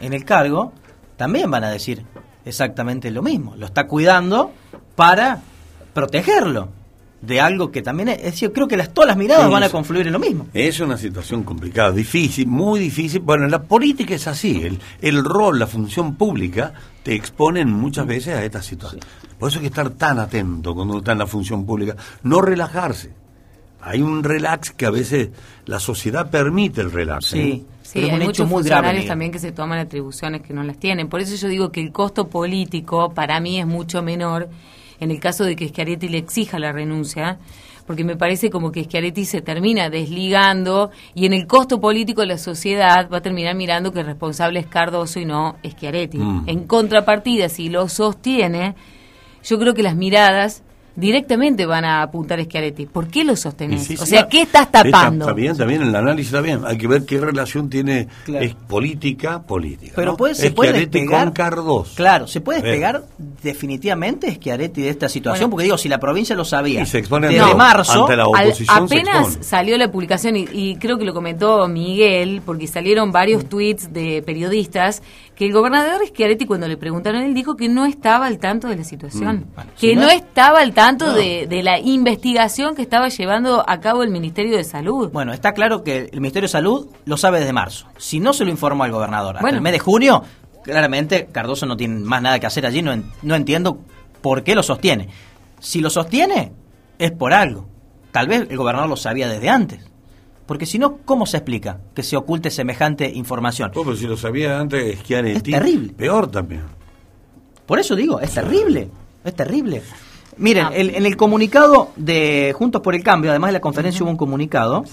[0.00, 0.72] en el cargo,
[1.16, 2.04] también van a decir
[2.44, 3.54] exactamente lo mismo.
[3.56, 4.52] Lo está cuidando
[4.96, 5.40] para
[5.94, 6.68] protegerlo
[7.20, 9.62] de algo que también es, es decir, creo que las, todas las miradas Sí, van
[9.62, 9.72] a sí.
[9.72, 10.48] confluir en lo mismo.
[10.52, 13.20] Es una situación complicada, difícil, muy difícil.
[13.20, 14.62] Bueno, la política es así.
[14.64, 16.72] El, el rol, la función pública
[17.04, 19.02] te exponen muchas veces a esta situación.
[19.38, 21.94] Por eso hay que estar tan atento cuando uno está en la función pública.
[22.24, 23.12] No relajarse.
[23.82, 25.30] Hay un relax que a veces
[25.66, 27.34] la sociedad permite el relax.
[27.34, 27.62] ¿eh?
[27.82, 31.08] Sí, hay muchos funcionarios también que se toman atribuciones que no las tienen.
[31.08, 34.48] Por eso yo digo que el costo político para mí es mucho menor
[35.00, 37.38] en el caso de que Schiaretti le exija la renuncia,
[37.88, 42.38] porque me parece como que Schiaretti se termina desligando y en el costo político la
[42.38, 46.18] sociedad va a terminar mirando que el responsable es Cardoso y no Schiaretti.
[46.18, 46.44] Mm.
[46.46, 48.76] En contrapartida, si lo sostiene,
[49.42, 50.62] yo creo que las miradas
[50.96, 52.86] directamente van a apuntar a Schiaretti.
[52.86, 53.82] ¿Por qué lo sostenés?
[53.84, 54.28] Sí, sí, o sea, no.
[54.28, 54.90] ¿qué estás tapando?
[54.98, 56.60] Está, está bien, está bien, el análisis está bien.
[56.66, 58.44] Hay que ver qué relación tiene Claro.
[58.44, 59.92] es política, política.
[59.96, 60.16] Pero ¿no?
[60.16, 61.24] puede, se puede Schiaretti despegar.
[61.24, 61.92] con Cardoso.
[61.96, 63.04] Claro, se puede despegar
[63.42, 65.50] definitivamente Schiaretti de esta situación, Bueno.
[65.52, 68.24] porque digo, si la provincia lo sabía Y se expone desde ante- marzo, ante la
[68.24, 72.66] Al- oposición se apenas salió la publicación y, y creo que lo comentó Miguel porque
[72.66, 73.12] salieron Mm.
[73.12, 75.02] varios tweets de periodistas
[75.34, 78.76] que el gobernador Schiaretti cuando le preguntaron él dijo que no estaba al tanto de
[78.76, 79.54] la situación, Mm.
[79.54, 81.12] Bueno, que si no no, es- estaba al tanto No.
[81.14, 85.10] de, de la investigación que estaba llevando a cabo el Ministerio de Salud.
[85.10, 87.86] Bueno, está claro que el Ministerio de Salud lo sabe desde marzo.
[87.96, 89.56] Si no se lo informó al gobernador hasta Bueno.
[89.56, 90.22] el mes de junio,
[90.62, 92.82] claramente Cardoso no tiene más nada que hacer allí.
[92.82, 93.78] No, en- no entiendo
[94.20, 95.08] por qué lo sostiene.
[95.60, 96.52] Si lo sostiene,
[96.98, 97.66] es por algo.
[98.10, 99.80] Tal vez el gobernador lo sabía desde antes.
[100.46, 103.70] Porque si no, ¿cómo se explica que se oculte semejante información?
[103.74, 105.92] Oh, pero si lo sabía antes Es terrible.
[105.94, 106.62] peor también.
[107.66, 108.88] Por eso digo, es terrible,
[109.24, 109.82] es terrible.
[110.36, 114.10] Miren, el- en el comunicado de Juntos por el Cambio, además de la conferencia hubo
[114.10, 114.84] un comunicado,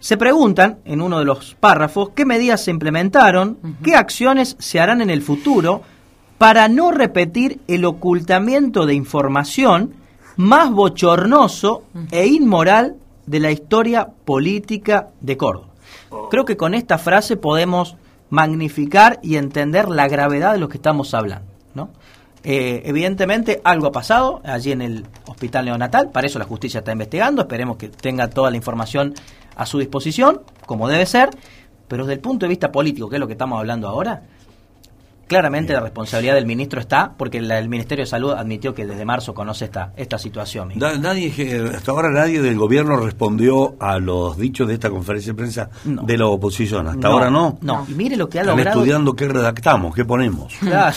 [0.00, 5.00] se preguntan en uno de los párrafos qué medidas se implementaron, qué acciones se harán
[5.02, 5.82] en el futuro
[6.38, 9.92] para no repetir el ocultamiento de información
[10.36, 11.82] más bochornoso
[12.12, 12.94] e inmoral
[13.28, 15.68] de la historia política de Córdoba.
[16.30, 17.96] Creo que con esta frase podemos
[18.30, 21.50] magnificar y entender la gravedad de lo que estamos hablando.
[21.74, 21.90] ¿no?
[22.44, 26.92] Eh, evidentemente algo ha pasado allí en el hospital neonatal, para eso la justicia está
[26.92, 29.14] investigando, esperemos que tenga toda la información
[29.56, 31.30] a su disposición, como debe ser,
[31.88, 34.22] pero desde el punto de vista político, que es lo que estamos hablando ahora,
[35.28, 39.04] claramente la responsabilidad del ministro está, porque la- el Ministerio de Salud admitió que desde
[39.04, 40.72] marzo conoce esta, esta situación.
[40.74, 45.32] Da- nadie, que- hasta ahora nadie del gobierno respondió a los dichos de esta conferencia
[45.32, 46.88] de prensa de la oposición.
[46.88, 47.58] Hasta No, ahora no.
[47.60, 48.80] No, y mire lo que ha Están logrado.
[48.80, 50.52] estudiando qué redactamos, qué ponemos.
[50.60, 50.96] Claro.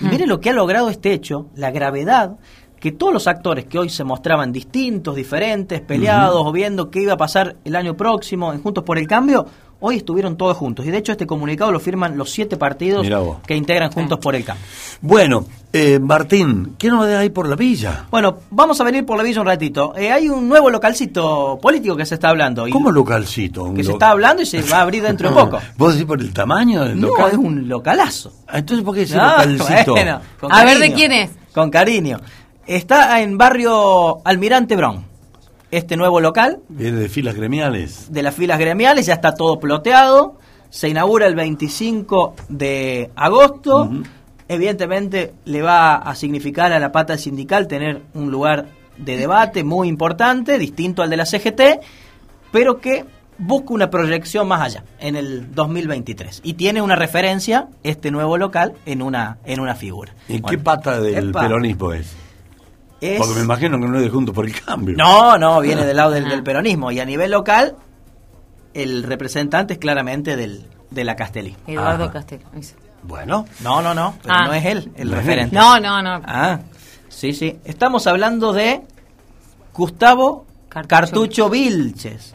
[0.00, 2.36] Y Mire lo que ha logrado este hecho, la gravedad
[2.80, 7.14] que todos los actores que hoy se mostraban distintos, diferentes, peleados o viendo qué iba
[7.14, 9.46] a pasar el año próximo en Juntos por el Cambio,
[9.86, 10.86] hoy estuvieron todos juntos.
[10.86, 13.06] Y de hecho este comunicado lo firman los siete partidos
[13.46, 14.64] que integran Juntos por el Cambio.
[15.02, 18.06] Bueno, eh, Martín, ¿qué novedad hay por la villa?
[18.10, 19.92] Bueno, vamos a venir por la villa un ratito.
[19.96, 22.66] Eh, hay un nuevo localcito político que se está hablando.
[22.66, 23.64] y- ¿Cómo localcito?
[23.64, 25.58] Un Que se está hablando y se va a abrir dentro de poco.
[25.76, 27.30] ¿Vos decís por el tamaño del No, local?
[27.32, 28.32] es un localazo.
[28.46, 29.92] Ah, Entonces, ¿por qué Ah, localcito?
[29.92, 30.20] bueno,
[30.50, 31.30] A ver, ¿de quién es?
[31.52, 32.20] Con cariño.
[32.66, 35.04] Está en barrio Almirante Brown.
[35.74, 38.06] Este nuevo local Viene de filas gremiales.
[38.12, 40.38] de las filas gremiales, ya está todo ploteado.
[40.70, 43.90] Se inaugura el 25 de agosto.
[44.46, 48.66] Evidentemente le va a significar a la pata sindical tener un lugar
[48.98, 51.60] de debate muy importante, distinto al de la CGT,
[52.52, 53.04] pero que
[53.38, 56.42] busca una proyección más allá, en el 2023.
[56.44, 60.14] Y tiene una referencia, este nuevo local, en una, en una figura.
[60.28, 62.14] ¿Y qué pata del epa, peronismo es?
[63.12, 64.96] Es- Porque me imagino que no es de Juntos por el Cambio.
[64.96, 66.90] No, no, viene del lado del, del peronismo.
[66.92, 67.76] Y a nivel local,
[68.74, 71.56] el representante es claramente del, de la Castelli.
[71.66, 72.10] Eduardo
[72.58, 72.74] ese.
[73.02, 73.46] Bueno.
[73.60, 74.46] No, no, no, pero Ah.
[74.46, 75.54] no es él el No referente.
[75.54, 76.20] No, no, no.
[76.24, 76.60] Ah,
[77.08, 77.58] sí, sí.
[77.64, 78.82] Estamos hablando de
[79.74, 82.34] Gustavo Cartucho, Vilches,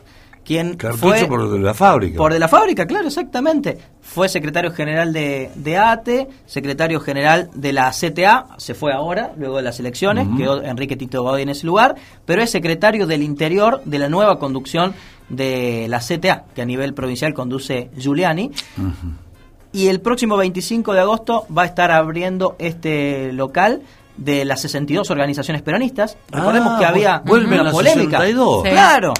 [0.50, 2.18] quien Cartucho fue por de la fábrica.
[2.18, 3.78] por de la fábrica, claro, exactamente.
[4.02, 9.58] Fue secretario general de, de ATE, secretario general de la CTA, se fue ahora, luego
[9.58, 11.94] de las elecciones, quedó Enrique Tito Godoy en ese lugar,
[12.26, 14.96] pero es secretario del interior de la nueva conducción
[15.30, 18.50] de la CTA, que a nivel provincial conduce Giuliani.
[19.72, 23.84] Y el próximo 25 de agosto va a estar abriendo este local
[24.18, 26.18] de las 62 organizaciones peronistas.
[26.32, 28.18] Recordemos Ah, que había vuelven una las polémica.
[28.18, 28.64] 62.
[28.64, 28.70] Sí.
[28.72, 29.14] Claro.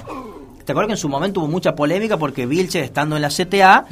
[0.70, 3.86] ¿Te acuerdas que en su momento hubo mucha polémica porque Vilche, estando en la CTA,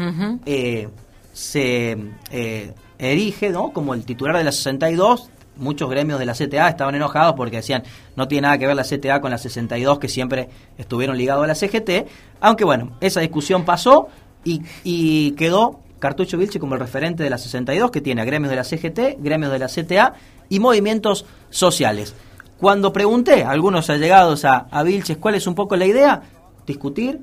[0.46, 0.88] eh,
[1.32, 1.96] se
[2.30, 3.72] eh, erige ¿no?
[3.72, 5.28] como el titular de la 62.
[5.56, 7.82] Muchos gremios de la CTA estaban enojados porque decían
[8.14, 11.48] no tiene nada que ver la CTA con la 62 que siempre estuvieron ligados a
[11.48, 12.06] la CGT.
[12.40, 14.06] Aunque bueno, esa discusión pasó
[14.44, 18.50] y, y quedó Cartucho Vilche como el referente de la 62 que tiene a gremios
[18.50, 20.12] de la CGT, gremios de la CTA
[20.48, 22.14] y movimientos sociales.
[22.56, 26.22] Cuando pregunté a algunos allegados a, a Vilches cuál es un poco la idea,
[26.68, 27.20] discutir,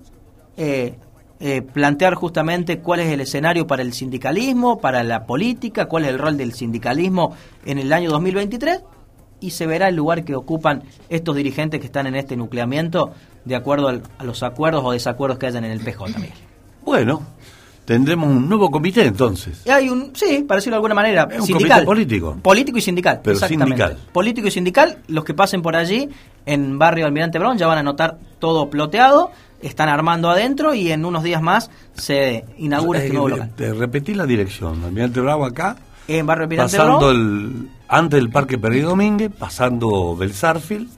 [0.57, 0.95] eh,
[1.39, 6.09] eh, plantear justamente cuál es el escenario para el sindicalismo, para la política, cuál es
[6.09, 7.35] el rol del sindicalismo
[7.65, 8.81] en el año 2023
[9.39, 13.55] y se verá el lugar que ocupan estos dirigentes que están en este nucleamiento de
[13.55, 16.33] acuerdo a los acuerdos o desacuerdos que hayan en el PJ también.
[16.83, 17.21] Bueno,
[17.85, 19.65] tendremos un nuevo comité entonces.
[19.69, 21.85] Hay un, sí, para decirlo de alguna manera, Es un sindical.
[21.85, 22.37] comité político.
[22.41, 23.21] Político y sindical.
[23.23, 23.75] Pero exactamente.
[23.83, 24.11] sindical.
[24.11, 26.09] Político y sindical, los que pasen por allí,
[26.45, 29.31] en barrio Almirante Brown, ya van a notar todo ploteado,
[29.61, 33.51] están armando adentro y en unos días más se inaugura este Eh, nuevo local.
[33.55, 34.83] Te repetí la dirección.
[34.83, 35.77] Almirante Bravo acá,
[36.07, 40.89] En barrio Almirante pasando Brown el antes del Parque Perry Domínguez, pasando Belsarfield,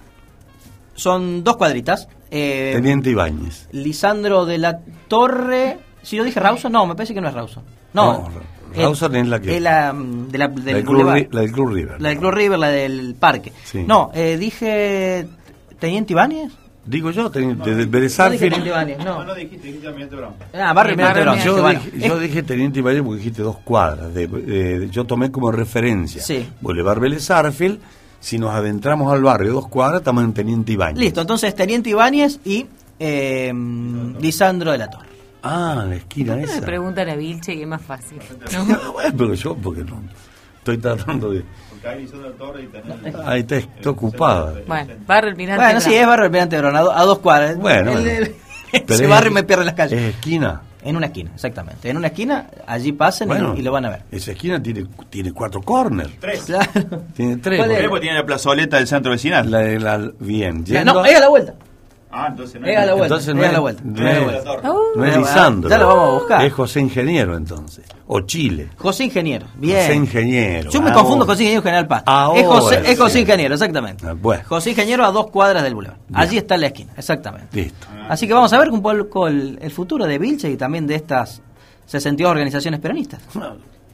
[0.96, 2.08] son dos cuadritas.
[2.32, 3.68] Eh, Teniente Ibáñez.
[3.72, 5.80] Lisandro de la Torre.
[6.08, 7.64] Si yo dije Rawson, no, me parece que no es Rawson.
[7.94, 8.30] No, No,
[8.82, 11.18] Rawson es la que- es la, mm, de la, del La del, Club, Boulevard.
[11.18, 12.02] Ri- la del Club River.
[12.02, 13.52] La del Club River, la del parque.
[13.66, 13.84] Sí.
[13.86, 15.28] No, eh, dije
[15.80, 16.54] Teniente Ibáñez.
[16.86, 19.26] Digo yo, teniente del No Ibáñez, no.
[19.26, 20.34] No dijiste, dijiste Almirante Brown.
[20.54, 21.40] Ah, barrio Almirante Brown.
[21.40, 21.82] Yo, bueno.
[21.92, 24.14] dije, yo dije Teniente Ibáñez porque dijiste dos cuadras.
[24.14, 26.48] de- de- yo tomé como referencia Sí.
[26.62, 27.80] Boulevard Vélez Arfield.
[28.22, 30.98] Si nos adentramos al barrio dos cuadras, estamos en Teniente Ibáñez.
[31.00, 32.66] Listo, entonces Teniente Ibáñez y
[33.00, 33.52] eh,
[34.22, 35.08] Lisandro de la Torre.
[35.50, 36.60] Ah, la esquina ¿Por qué no esa.
[36.62, 38.20] le preguntan a Vilche que es más fácil?
[38.94, 40.02] Bueno, pero yo, porque no.
[40.60, 41.44] Estoy tratando de.
[41.70, 43.16] Porque ahí Lisandro Torre y tenés...
[43.26, 44.54] Ahí está, está ocupada.
[44.68, 47.58] Bueno, barrio Almirante Bueno, sí, es barrio Almirante Brown, a, do- a dos cuadras.
[47.58, 48.36] Bueno, El- el-
[48.72, 49.98] Pero ese es- barrio me pierde las calles.
[50.02, 50.62] Es esquina.
[50.84, 51.90] En una esquina, exactamente.
[51.90, 54.04] En una esquina, allí pasen y- Bueno, y, lo van a ver.
[54.12, 56.12] Esa esquina tiene, tiene cuatro corners.
[56.20, 56.42] Tres.
[56.44, 57.04] Claro.
[57.14, 57.60] Tiene tres.
[57.60, 57.88] ¿Cuál es?
[57.90, 59.50] Porque tiene la plazoleta del centro vecinal.
[59.50, 60.64] La, de la- bien.
[60.66, 61.54] Ya, yendo no, a- es a la vuelta.
[62.20, 63.04] Ah, entonces no Es la vuelta.
[63.06, 63.82] Entonces es no es- la vuelta.
[63.86, 64.46] no es.
[64.96, 65.70] No Lisandro.
[65.70, 66.46] Ya lo vamos a buscar.
[66.46, 67.86] Es José Ingeniero entonces.
[68.08, 68.70] O Chile.
[68.78, 69.46] José Ingeniero.
[69.56, 69.82] Bien.
[69.82, 70.70] José Ingeniero.
[70.72, 71.02] Yo me Ahora.
[71.02, 72.04] confundo José Ingeniero y General Paz.
[72.06, 73.20] Ahora es José, es José sí.
[73.20, 74.08] Ingeniero, exactamente.
[74.08, 76.00] Ah, Bueno, José Ingeniero a dos cuadras del Boulevard.
[76.14, 77.56] Allí está en la esquina, exactamente.
[77.56, 77.88] listo.
[78.10, 80.96] Así que vamos a ver un poco el, el futuro de Vilche y también de
[80.96, 81.42] estas
[81.86, 83.22] 62 organizaciones peronistas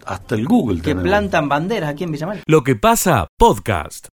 [0.06, 1.04] Hasta el Google que tenemos.
[1.04, 2.38] plantan banderas aquí en Villamar.
[2.46, 4.08] Lo que pasa, podcast.